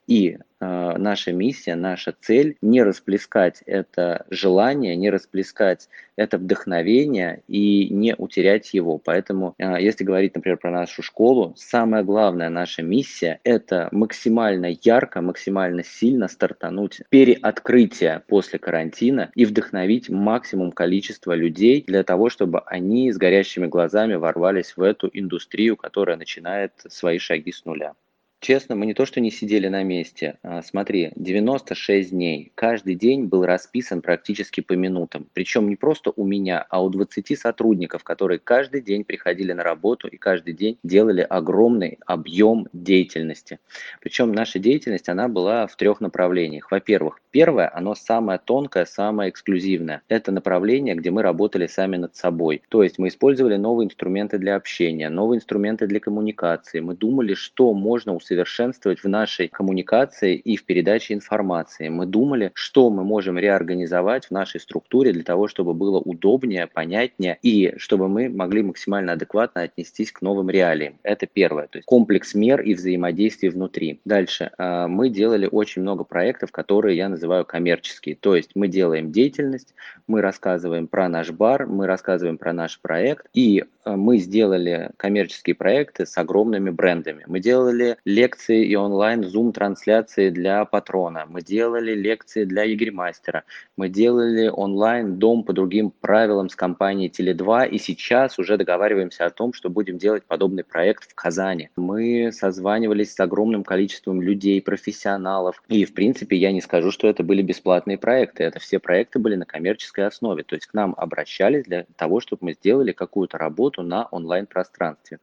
И 0.08 0.38
э, 0.60 0.97
наша 0.97 1.32
миссия, 1.32 1.75
наша 1.75 2.13
цель 2.19 2.58
не 2.62 2.84
расплескать 2.84 3.62
это 3.65 4.25
желание, 4.30 4.95
не 4.95 5.10
расплескать 5.10 5.89
это 6.15 6.38
вдохновение 6.38 7.43
и 7.47 7.89
не 7.89 8.13
утерять 8.15 8.73
его. 8.73 8.97
Поэтому, 8.97 9.56
э, 9.58 9.82
если 9.82 10.04
говорить, 10.04 10.36
например, 10.36 10.58
про 10.58 10.71
нашу 10.71 11.02
школу, 11.02 11.54
самая 11.56 12.04
главная 12.04 12.49
наша 12.49 12.82
миссия– 12.82 13.39
это 13.43 13.88
максимально 13.91 14.75
ярко, 14.82 15.21
максимально 15.21 15.84
сильно 15.84 16.28
стартануть 16.28 17.02
переоткрытие 17.10 18.23
после 18.28 18.60
карантина 18.60 19.32
и 19.36 19.45
вдохновить 19.45 20.10
максимум 20.10 20.71
количества 20.71 21.34
людей 21.34 21.84
для 21.88 22.04
того, 22.04 22.30
чтобы 22.30 22.60
они 22.65 23.12
с 23.12 23.17
горящими 23.17 23.67
глазами 23.67 24.15
ворвались 24.15 24.75
в 24.75 24.82
эту 24.82 25.10
индустрию, 25.13 25.78
которая 25.78 26.17
начинает 26.17 26.73
свои 26.89 27.17
шаги 27.17 27.52
с 27.52 27.63
нуля. 27.65 27.93
Честно, 28.41 28.75
мы 28.75 28.86
не 28.86 28.93
то 28.93 29.06
что 29.06 29.19
не 29.19 29.32
сидели 29.32 29.67
на 29.67 29.84
месте. 29.84 30.38
А, 30.43 30.62
смотри, 30.62 31.12
96 31.17 32.12
дней. 32.12 32.54
Каждый 32.56 32.95
день 32.95 33.25
был 33.25 33.45
расписан 33.45 34.02
практически 34.02 34.62
по 34.62 34.73
минутам. 34.73 35.28
Причем 35.34 35.67
не 35.67 35.75
просто 35.75 36.13
у 36.15 36.25
меня, 36.25 36.65
а 36.69 36.82
у 36.82 36.89
20 36.89 37.38
сотрудников, 37.38 38.06
которые 38.06 38.39
каждый 38.39 38.80
день 38.82 39.04
приходили 39.04 39.52
на 39.52 39.63
работу 39.63 40.08
и 40.08 40.15
каждый 40.15 40.54
день 40.54 40.78
делали 40.84 41.19
огромный 41.19 41.99
объем 42.06 42.67
деятельности. 42.71 43.60
Причем 43.99 44.32
наша 44.32 44.58
деятельность, 44.58 45.10
она 45.10 45.28
была 45.28 45.67
в 45.67 45.75
трех 45.75 45.99
направлениях. 45.99 46.71
Во-первых, 46.71 47.19
первое, 47.32 47.69
оно 47.75 47.93
самое 47.93 48.39
тонкое, 48.39 48.86
самое 48.86 49.32
эксклюзивное. 49.32 50.02
Это 50.08 50.32
направление, 50.32 50.95
где 50.95 51.12
мы 51.12 51.23
работали 51.23 51.67
сами 51.67 51.97
над 51.97 52.15
собой. 52.15 52.62
То 52.69 52.84
есть 52.84 52.99
мы 52.99 53.10
использовали 53.10 53.58
новые 53.58 53.88
инструменты 53.88 54.38
для 54.38 54.56
общения, 54.56 55.10
новые 55.10 55.39
инструменты 55.39 55.88
для 55.88 55.99
коммуникации. 55.99 56.80
Мы 56.80 56.95
думали, 56.95 57.34
что 57.34 57.73
можно 57.73 58.13
усовершенствовать 58.30 59.04
в 59.04 59.10
нашей 59.10 59.48
коммуникации 59.48 60.36
и 60.36 60.56
в 60.56 60.65
передаче 60.65 61.13
информации. 61.13 61.89
Мы 61.89 62.06
думали, 62.06 62.52
что 62.54 62.89
мы 62.89 63.04
можем 63.04 63.38
реорганизовать 63.38 64.26
в 64.26 64.32
нашей 64.32 64.60
структуре 64.60 65.12
для 65.12 65.24
того, 65.24 65.48
чтобы 65.48 65.74
было 65.74 66.00
удобнее, 66.00 66.68
понятнее 66.68 67.38
и 67.42 67.74
чтобы 67.78 68.08
мы 68.08 68.30
могли 68.30 68.62
максимально 68.62 69.13
адекватно 69.13 69.62
отнестись 69.62 70.12
к 70.12 70.22
новым 70.22 70.50
реалиям. 70.50 70.96
Это 71.04 71.26
первое, 71.26 71.68
то 71.68 71.78
есть 71.78 71.86
комплекс 71.86 72.36
мер 72.36 72.62
и 72.62 72.74
взаимодействий 72.74 73.50
внутри. 73.50 74.00
Дальше. 74.06 74.52
А, 74.58 74.88
мы 74.88 75.10
делали 75.10 75.48
очень 75.52 75.82
много 75.82 76.04
проектов, 76.04 76.52
которые 76.52 76.98
я 76.98 77.10
называю 77.10 77.46
коммерческие. 77.46 78.15
То 78.15 78.36
есть 78.36 78.52
мы 78.56 78.68
делаем 78.68 79.12
деятельность, 79.12 79.74
мы 80.08 80.22
рассказываем 80.22 80.88
про 80.88 81.10
наш 81.10 81.32
бар, 81.32 81.65
мы 81.65 81.88
рассказываем 81.88 82.38
про 82.38 82.54
наш 82.54 82.80
проект, 82.80 83.28
и 83.34 83.63
а, 83.84 83.96
мы 83.96 84.18
сделали 84.18 84.92
коммерческие 84.98 85.56
проекты 85.56 86.06
с 86.06 86.18
огромными 86.18 86.70
брендами. 86.70 87.24
Мы 87.28 87.39
делали 87.39 87.98
лекции 88.19 88.65
и 88.65 88.75
онлайн 88.75 89.23
зум-трансляции 89.23 90.29
для 90.29 90.65
патрона, 90.65 91.25
мы 91.29 91.41
делали 91.41 91.93
лекции 91.95 92.43
для 92.43 92.63
Егермастера, 92.63 93.45
мы 93.77 93.88
делали 93.88 94.49
онлайн 94.49 95.17
дом 95.19 95.43
по 95.43 95.53
другим 95.53 95.91
правилам 95.91 96.49
с 96.49 96.55
компанией 96.55 97.10
Теле2, 97.10 97.69
и 97.69 97.77
сейчас 97.77 98.38
уже 98.38 98.58
договариваемся 98.58 99.25
о 99.25 99.29
том, 99.29 99.53
что 99.53 99.69
будем 99.69 99.97
делать 99.97 100.23
подобный 100.25 100.65
проект 100.65 101.10
в 101.10 101.15
Казани. 101.15 101.69
Мы 101.77 102.32
созванивались 102.34 103.13
с 103.13 103.19
огромным 103.21 103.63
количеством 103.63 104.21
людей, 104.21 104.62
профессионалов, 104.62 105.63
и 105.69 105.86
в 105.86 105.93
принципе 105.93 106.36
я 106.36 106.51
не 106.51 106.60
скажу, 106.60 106.91
что 106.91 107.08
это 107.08 107.23
были 107.23 107.41
бесплатные 107.41 107.97
проекты, 107.97 108.43
это 108.43 108.60
все 108.60 108.79
проекты 108.79 109.19
были 109.19 109.36
на 109.36 109.45
коммерческой 109.45 110.08
основе, 110.08 110.43
то 110.43 110.55
есть 110.55 110.67
к 110.67 110.73
нам 110.73 110.93
обращались 110.97 111.63
для 111.63 111.86
того, 111.95 112.19
чтобы 112.19 112.47
мы 112.47 112.53
сделали 112.53 112.91
какую-то 112.91 113.38
работу 113.38 113.82
на 113.82 114.08
онлайн-пространстве. 114.12 115.19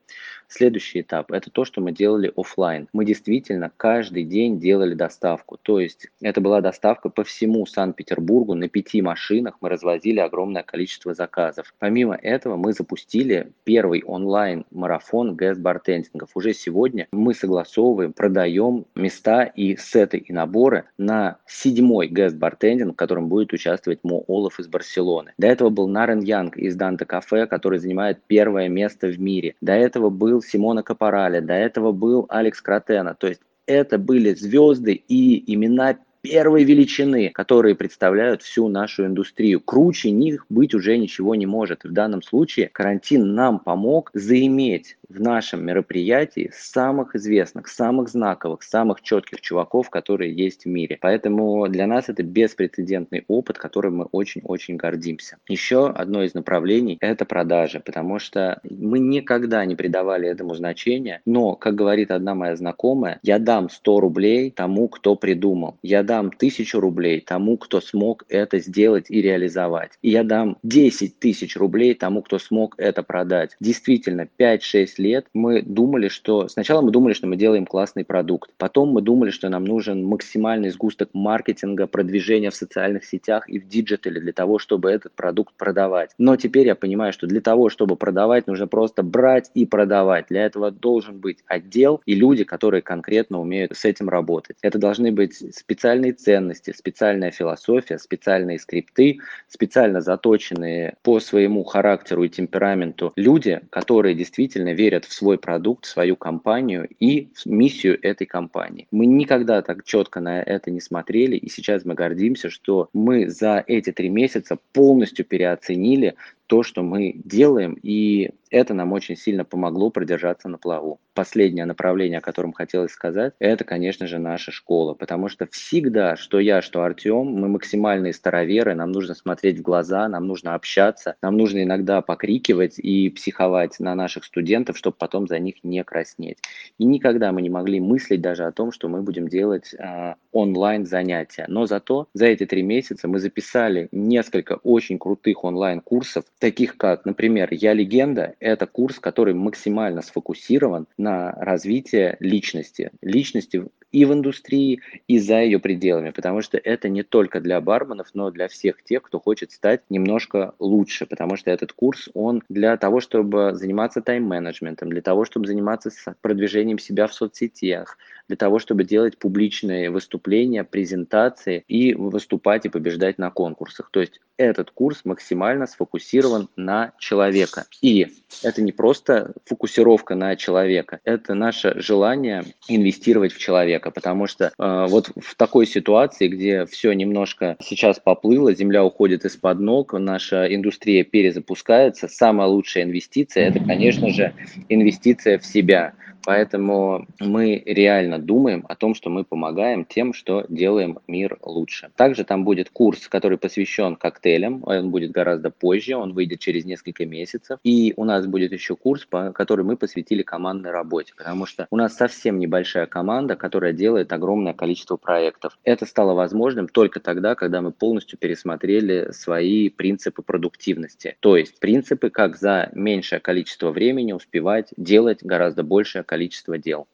Следующий 0.49 1.03
этап– 1.03 1.31
это 1.33 1.51
то, 1.51 1.67
что 1.67 1.83
мы 1.83 1.93
делали 1.93 2.33
офлайн. 2.35 2.86
Мы 2.93 3.05
действительно 3.05 3.71
каждый 3.77 4.25
день 4.25 4.59
делали 4.59 4.95
доставку. 4.95 5.59
То 5.61 5.81
есть 5.81 6.09
это 6.21 6.41
была 6.41 6.61
доставка 6.61 7.09
по 7.09 7.25
всему 7.25 7.67
Санкт-Петербургу 7.67 8.55
на 8.55 8.69
пяти 8.69 9.03
машинах. 9.03 9.57
Мы 9.61 9.69
развозили 9.69 10.21
огромное 10.21 10.63
количество 10.63 11.15
заказов. 11.15 11.75
Помимо 11.79 12.15
этого 12.15 12.57
мы 12.57 12.73
запустили 12.73 13.53
первый 13.65 14.03
онлайн-марафон 14.05 15.37
ГЭС-бартендингов. 15.37 16.31
Уже 16.35 16.53
сегодня 16.53 17.07
мы 17.13 17.35
согласовываем, 17.35 18.13
продаем 18.13 18.87
места 18.95 19.45
и 19.45 19.77
сеты 19.77 20.19
и 20.19 20.33
наборы 20.33 20.85
на 20.99 21.39
седьмой 21.47 22.09
ГЭС-бартендинг, 22.09 22.93
в 22.93 22.97
котором 22.97 23.29
будет 23.29 23.53
участвовать 23.53 24.01
Мо 24.03 24.25
Олаф 24.29 24.61
из 24.61 24.69
Барселоны. 24.69 25.33
До 25.39 25.47
этого 25.47 25.71
был 25.71 25.89
Нарен 25.89 26.21
Янг 26.21 26.57
из 26.57 26.77
Данте 26.77 27.05
Кафе, 27.05 27.47
который 27.47 27.79
занимает 27.79 28.21
первое 28.27 28.69
место 28.69 29.09
в 29.09 29.21
мире. 29.21 29.55
До 29.61 29.73
этого 29.73 30.11
был 30.11 30.43
Симона 30.43 30.83
Капорале, 30.83 31.41
до 31.41 31.55
этого 31.55 31.93
был 31.93 32.27
Алекс 32.29 32.61
Кротена. 32.81 33.15
То 33.15 33.29
есть 33.29 33.41
это 33.67 33.99
были 33.99 34.35
звезды 34.35 34.93
и 34.93 35.53
имена 35.53 35.99
первой 36.23 36.65
величины, 36.65 37.31
которые 37.31 37.75
представляют 37.75 38.43
всю 38.43 38.69
нашу 38.69 39.07
индустрию. 39.07 39.61
Круче 39.61 40.11
них 40.11 40.45
быть 40.49 40.75
уже 40.75 40.99
ничего 40.99 41.35
не 41.35 41.47
может. 41.47 41.85
В 41.85 41.93
данном 41.93 42.23
случае 42.23 42.69
карантин 42.69 43.35
нам 43.35 43.61
помог 43.61 44.11
заиметь 44.13 44.99
в 45.09 45.21
нашем 45.21 45.65
мероприятии 45.65 46.51
самых 46.55 47.15
известных, 47.15 47.69
самых 47.69 48.09
знаковых, 48.09 48.63
самых 48.63 49.03
четких 49.03 49.41
чуваков, 49.41 49.91
которые 49.91 50.33
есть 50.35 50.65
в 50.65 50.69
мире. 50.69 50.99
Поэтому 51.01 51.67
для 51.69 51.87
нас 51.87 52.09
это 52.09 52.23
беспрецедентный 52.23 53.25
опыт, 53.29 53.59
которым 53.59 53.99
мы 53.99 54.05
очень-очень 54.07 54.77
гордимся. 54.77 55.39
Еще 55.49 55.89
одно 55.89 56.23
из 56.23 56.35
направлений– 56.35 56.99
это 57.01 57.25
продажи, 57.25 57.81
потому 57.81 58.19
что 58.19 58.61
мы 58.69 58.99
никогда 58.99 59.65
не 59.65 59.77
придавали 59.77 60.29
этому 60.29 60.55
значения, 60.55 61.21
но, 61.25 61.55
как 61.55 61.75
говорит 61.75 62.11
одна 62.11 62.35
моя 62.35 62.57
знакомая, 62.57 63.19
я 63.23 63.39
дам 63.39 63.69
100 63.71 64.01
рублей 64.01 64.51
тому, 64.51 64.89
кто 64.89 65.17
придумал, 65.17 65.79
я 65.83 66.03
дам 66.03 66.29
1000 66.29 66.81
рублей 66.81 67.21
тому, 67.21 67.57
кто 67.57 67.81
смог 67.81 68.25
это 68.29 68.59
сделать 68.59 69.07
и 69.09 69.23
реализовать, 69.23 69.99
и 70.03 70.11
я 70.11 70.25
дам 70.25 70.59
10 70.63 71.19
тысяч 71.19 71.57
рублей 71.57 71.95
тому, 71.95 72.23
кто 72.23 72.39
смог 72.39 72.75
это 72.79 73.03
продать. 73.03 73.57
Действительно, 73.61 74.29
5-6 74.39 74.96
6 74.97 74.99
лет 74.99 75.27
мы 75.35 75.63
думали, 75.63 76.09
что... 76.09 76.49
Сначала 76.49 76.81
мы 76.81 76.91
думали, 76.91 77.13
что 77.13 77.27
мы 77.27 77.37
делаем 77.37 77.67
классный 77.67 78.05
продукт. 78.05 78.51
Потом 78.57 78.91
мы 78.91 79.03
думали, 79.03 79.31
что 79.31 79.49
нам 79.49 79.65
нужен 79.65 80.05
максимальный 80.05 80.71
сгусток 80.71 81.11
маркетинга, 81.13 81.87
продвижения 81.87 82.51
в 82.51 82.55
социальных 82.55 83.05
сетях 83.05 83.49
и 83.49 83.59
в 83.59 83.69
digital 83.69 84.14
е 84.14 84.21
для 84.21 84.33
того, 84.33 84.59
чтобы 84.59 84.91
этот 84.91 85.13
продукт 85.13 85.55
продавать. 85.57 86.11
Но 86.19 86.37
теперь 86.37 86.67
я 86.67 86.75
понимаю, 86.75 87.13
что 87.13 87.27
для 87.27 87.41
того, 87.41 87.69
чтобы 87.69 87.97
продавать, 87.97 88.47
нужно 88.47 88.67
просто 88.67 89.03
брать 89.03 89.51
и 89.55 89.67
продавать. 89.67 90.27
Для 90.29 90.45
этого 90.45 90.71
должен 90.71 91.19
быть 91.19 91.39
отдел 91.47 92.01
и 92.07 92.15
люди, 92.15 92.45
которые 92.45 92.83
конкретно 92.83 93.41
умеют 93.41 93.77
с 93.77 93.85
этим 93.85 94.09
работать. 94.09 94.57
Это 94.63 94.79
должны 94.79 95.13
быть 95.13 95.35
специальные 95.55 96.13
ценности, 96.13 96.73
специальная 96.77 97.31
философия, 97.31 97.99
специальные 97.99 98.59
скрипты, 98.59 99.19
специально 99.49 100.01
заточенные 100.01 100.95
по 101.03 101.21
своему 101.21 101.65
характеру 101.65 102.25
и 102.25 102.29
темпераменту 102.29 103.13
люди, 103.17 103.61
которые 103.71 104.15
действительно 104.15 104.73
верят 104.73 104.86
в 104.95 105.13
свой 105.13 105.39
продукт, 105.39 105.85
в 105.85 105.89
свою 105.89 106.17
компанию 106.17 106.89
и 107.01 107.29
в 107.35 107.47
миссию 107.47 107.99
этой 108.01 108.27
компании. 108.27 108.87
Мы 108.91 109.07
никогда 109.07 109.63
так 109.63 109.85
четко 109.85 110.21
на 110.21 110.43
это 110.43 110.71
не 110.71 110.81
смотрели, 110.81 111.37
и 111.37 111.49
сейчас 111.49 111.85
мы 111.85 111.95
гордимся, 111.95 112.51
что 112.51 112.89
мы 112.93 113.29
за 113.29 113.63
эти 113.67 113.93
три 113.93 114.09
месяца 114.09 114.59
полностью 114.73 115.25
переоценили 115.25 116.15
то, 116.47 116.63
что 116.63 116.83
мы 116.83 117.13
делаем, 117.25 117.77
и 117.83 118.31
это 118.51 118.75
нам 118.75 118.93
очень 118.93 119.17
сильно 119.17 119.45
помогло 119.45 119.91
продержаться 119.91 120.49
на 120.49 120.59
плаву. 120.59 121.01
Последнее 121.15 121.65
направление, 121.65 122.19
о 122.19 122.23
котором 122.23 122.53
хотелось 122.53 122.93
сказать, 122.93 123.35
это, 123.39 123.65
конечно 123.65 124.07
же, 124.07 124.19
наша 124.19 124.53
школа, 124.53 124.95
потому 124.95 125.29
что 125.29 125.47
всегда, 125.51 126.17
что 126.17 126.39
я, 126.39 126.63
что 126.63 126.83
Артем, 126.83 127.27
мы 127.27 127.49
максимальные 127.49 128.13
староверы, 128.13 128.75
нам 128.75 128.93
нужно 128.93 129.15
смотреть 129.15 129.59
в 129.59 129.63
глаза, 129.63 130.09
нам 130.09 130.27
нужно 130.27 130.55
общаться, 130.55 131.17
нам 131.23 131.37
нужно 131.37 131.63
иногда 131.63 132.03
покрикивать 132.03 132.79
и 132.79 133.11
психовать 133.11 133.81
на 133.81 133.95
наших 133.95 134.25
студентов, 134.25 134.77
чтобы 134.77 134.97
потом 134.99 135.27
за 135.27 135.39
них 135.39 135.57
не 135.65 135.83
краснеть. 135.83 136.39
И 136.79 136.85
никогда 136.85 137.33
мы 137.33 137.43
не 137.43 137.51
могли 137.51 137.81
мыслить 137.81 138.21
даже 138.21 138.45
о 138.45 138.53
том, 138.53 138.73
что 138.73 138.89
мы 138.89 139.03
будем 139.03 139.29
делать 139.29 139.75
э, 139.75 140.15
онлайн 140.33 140.87
занятия. 140.87 141.47
Но 141.49 141.67
зато 141.67 142.09
за 142.15 142.27
эти 142.27 142.47
три 142.47 142.63
месяца 142.63 143.09
мы 143.09 143.19
записали 143.19 143.89
несколько 143.91 144.55
очень 144.63 144.99
крутых 144.99 145.45
онлайн-курсов, 145.45 146.25
таких 146.39 146.77
как, 146.77 147.05
например, 147.05 147.49
«Я 147.53 147.73
легенда», 147.73 148.35
это 148.41 148.67
курс, 148.67 148.99
который 148.99 149.35
максимально 149.35 150.03
сфокусирован 150.03 150.87
на 150.97 151.33
развитие 151.33 152.17
личности. 152.21 152.91
Личности 153.03 153.65
и 153.93 154.05
в 154.05 154.13
индустрии, 154.13 154.81
и 155.09 155.19
за 155.19 155.41
ее 155.41 155.59
пределами, 155.59 156.11
потому 156.11 156.43
что 156.43 156.59
это 156.59 156.89
не 156.89 157.03
только 157.03 157.41
для 157.41 157.61
барменов, 157.61 158.09
но 158.15 158.31
для 158.31 158.49
всех 158.49 158.83
тех, 158.83 159.03
кто 159.03 159.21
хочет 159.21 159.53
стать 159.53 159.83
немножко 159.89 160.53
лучше, 160.59 161.07
потому 161.07 161.37
что 161.37 161.51
этот 161.51 161.73
курс, 161.73 162.11
он 162.13 162.43
для 162.49 162.77
того, 162.77 163.01
чтобы 163.01 163.55
заниматься 163.55 164.03
тайм-менеджментом, 164.03 164.91
для 164.91 165.01
того, 165.03 165.25
чтобы 165.25 165.47
заниматься 165.47 165.91
продвижением 166.21 166.79
себя 166.79 167.07
в 167.07 167.15
соцсетях, 167.15 167.97
для 168.29 168.37
того, 168.37 168.59
чтобы 168.59 168.85
делать 168.85 169.19
публичные 169.19 169.89
выступления, 169.91 170.65
презентации 170.65 171.65
и 171.69 171.95
выступать 171.95 172.67
и 172.67 172.69
побеждать 172.69 173.19
на 173.19 173.31
конкурсах. 173.31 173.89
То 173.91 174.01
есть 174.01 174.21
этот 174.39 174.71
курс 174.71 175.05
максимально 175.05 175.67
сфокусирован 175.67 176.49
на 176.57 176.93
человека. 176.99 177.67
И 177.83 178.09
это 178.43 178.63
не 178.63 178.73
просто 178.73 179.33
фокусировка 179.45 180.15
на 180.15 180.37
человека, 180.37 181.01
это 181.05 181.35
наше 181.35 181.81
желание 181.81 182.45
инвестировать 182.69 183.33
в 183.33 183.39
человека, 183.39 183.91
потому 183.91 184.27
что 184.27 184.53
э, 184.59 184.87
вот 184.89 185.11
в 185.17 185.35
такой 185.37 185.67
ситуации, 185.67 186.29
где 186.29 186.67
все 186.67 186.93
немножко 186.93 187.57
сейчас 187.61 187.99
поплыло, 187.99 188.55
земля 188.55 188.85
уходит 188.85 189.25
из-под 189.25 189.61
ног, 189.61 189.93
наша 189.95 190.53
индустрия 190.55 191.05
перезапускается, 191.05 192.09
самая 192.09 192.49
лучшая 192.49 192.85
инвестиция– 192.85 193.49
это, 193.49 193.61
конечно 193.61 194.11
же, 194.11 194.35
инвестиция 194.69 195.39
в 195.39 195.47
себя– 195.47 195.95
Поэтому 196.27 197.07
мы 197.21 197.63
реально 197.65 198.19
думаем 198.19 198.65
о 198.69 198.75
том, 198.75 198.97
что 198.97 199.11
мы 199.11 199.25
помогаем 199.25 199.85
тем, 199.85 200.13
что 200.13 200.45
делаем 200.49 200.99
мир 201.07 201.39
лучше. 201.41 201.91
Также 201.95 202.25
там 202.25 202.45
будет 202.45 202.69
курс, 202.69 203.07
который 203.07 203.39
посвящен 203.39 203.95
коктейлям. 203.95 204.65
Он 204.67 204.91
будет 204.91 205.13
гораздо 205.13 205.51
позже, 205.51 205.95
он 205.95 206.15
выйдет 206.15 206.41
через 206.41 206.65
несколько 206.65 207.07
месяцев. 207.07 207.61
И 207.63 207.95
у 207.97 208.03
нас 208.03 208.27
будет 208.27 208.51
еще 208.51 208.75
курс, 208.75 209.07
который 209.07 209.65
мы 209.65 209.77
посвятили 209.77 210.23
командной 210.23 210.73
работе, 210.73 211.13
потому 211.17 211.47
что 211.47 211.69
у 211.71 211.77
нас 211.77 211.95
совсем 211.95 212.41
небольшая 212.41 212.87
команда, 212.87 213.37
которая 213.37 213.73
делает 213.73 214.13
огромное 214.13 214.53
количество 214.53 214.97
проектов. 214.97 215.57
Это 215.63 215.87
стало 215.87 216.15
возможным 216.15 216.67
только 216.67 216.99
тогда, 216.99 217.37
когда 217.37 217.63
мы 217.63 217.71
полностью 217.71 218.19
пересмотрели 218.19 219.13
свои 219.13 219.69
принципы 219.69 220.23
продуктивности. 220.23 221.17
То 221.21 221.37
есть 221.37 221.61
принципы, 221.61 222.11
как 222.11 222.37
за 222.37 222.69
меньшее 222.75 223.21
количество 223.21 223.71
времени 223.71 224.13
успевать 224.13 224.71
делать 224.77 225.23
гораздо 225.23 225.63
большее 225.63 226.03
количество 226.03 226.16
количество 226.17 226.57
дел. 226.57 226.87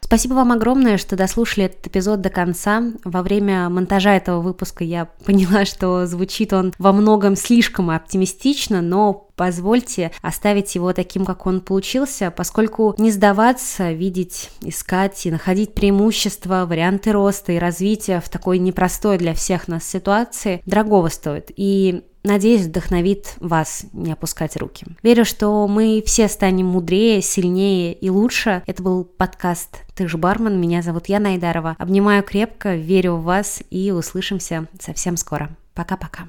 Спасибо 0.00 0.32
вам 0.34 0.52
огромное, 0.52 0.96
что 0.96 1.14
дослушали 1.14 1.66
этот 1.66 1.86
эпизод 1.86 2.22
до 2.22 2.30
конца. 2.30 2.82
Во 3.04 3.22
время 3.22 3.68
монтажа 3.68 4.14
этого 4.14 4.40
выпуска 4.40 4.82
я 4.82 5.06
поняла, 5.26 5.66
что 5.66 6.06
звучит 6.06 6.54
он 6.54 6.72
во 6.78 6.92
многом 6.92 7.36
слишком 7.36 7.90
оптимистично, 7.90 8.80
но 8.80 9.28
позвольте 9.36 10.10
оставить 10.22 10.74
его 10.74 10.94
таким, 10.94 11.26
как 11.26 11.46
он 11.46 11.60
получился, 11.60 12.30
поскольку 12.30 12.94
не 12.96 13.10
сдаваться, 13.10 13.92
видеть, 13.92 14.50
искать 14.62 15.26
и 15.26 15.30
находить 15.30 15.74
преимущества, 15.74 16.64
варианты 16.66 17.12
роста 17.12 17.52
и 17.52 17.58
развития 17.58 18.20
в 18.20 18.28
такой 18.30 18.58
непростой 18.58 19.18
для 19.18 19.34
всех 19.34 19.68
нас 19.68 19.84
ситуации 19.84 20.62
дорогого 20.64 21.08
стоит. 21.08 21.50
И 21.56 22.04
Надеюсь, 22.24 22.66
вдохновит 22.66 23.34
вас 23.40 23.84
не 23.92 24.12
опускать 24.12 24.56
руки. 24.56 24.86
Верю, 25.02 25.24
что 25.24 25.66
мы 25.66 26.02
все 26.06 26.28
станем 26.28 26.66
мудрее, 26.66 27.20
сильнее 27.20 27.92
и 27.94 28.10
лучше. 28.10 28.62
Это 28.66 28.80
был 28.80 29.04
подкаст 29.04 29.80
«Ты 29.96 30.06
же 30.06 30.18
бармен». 30.18 30.60
Меня 30.60 30.82
зовут 30.82 31.08
Яна 31.08 31.30
Айдарова. 31.30 31.74
Обнимаю 31.78 32.22
крепко, 32.22 32.76
верю 32.76 33.14
в 33.14 33.24
вас 33.24 33.60
и 33.70 33.90
услышимся 33.90 34.68
совсем 34.78 35.16
скоро. 35.16 35.50
Пока-пока. 35.74 36.28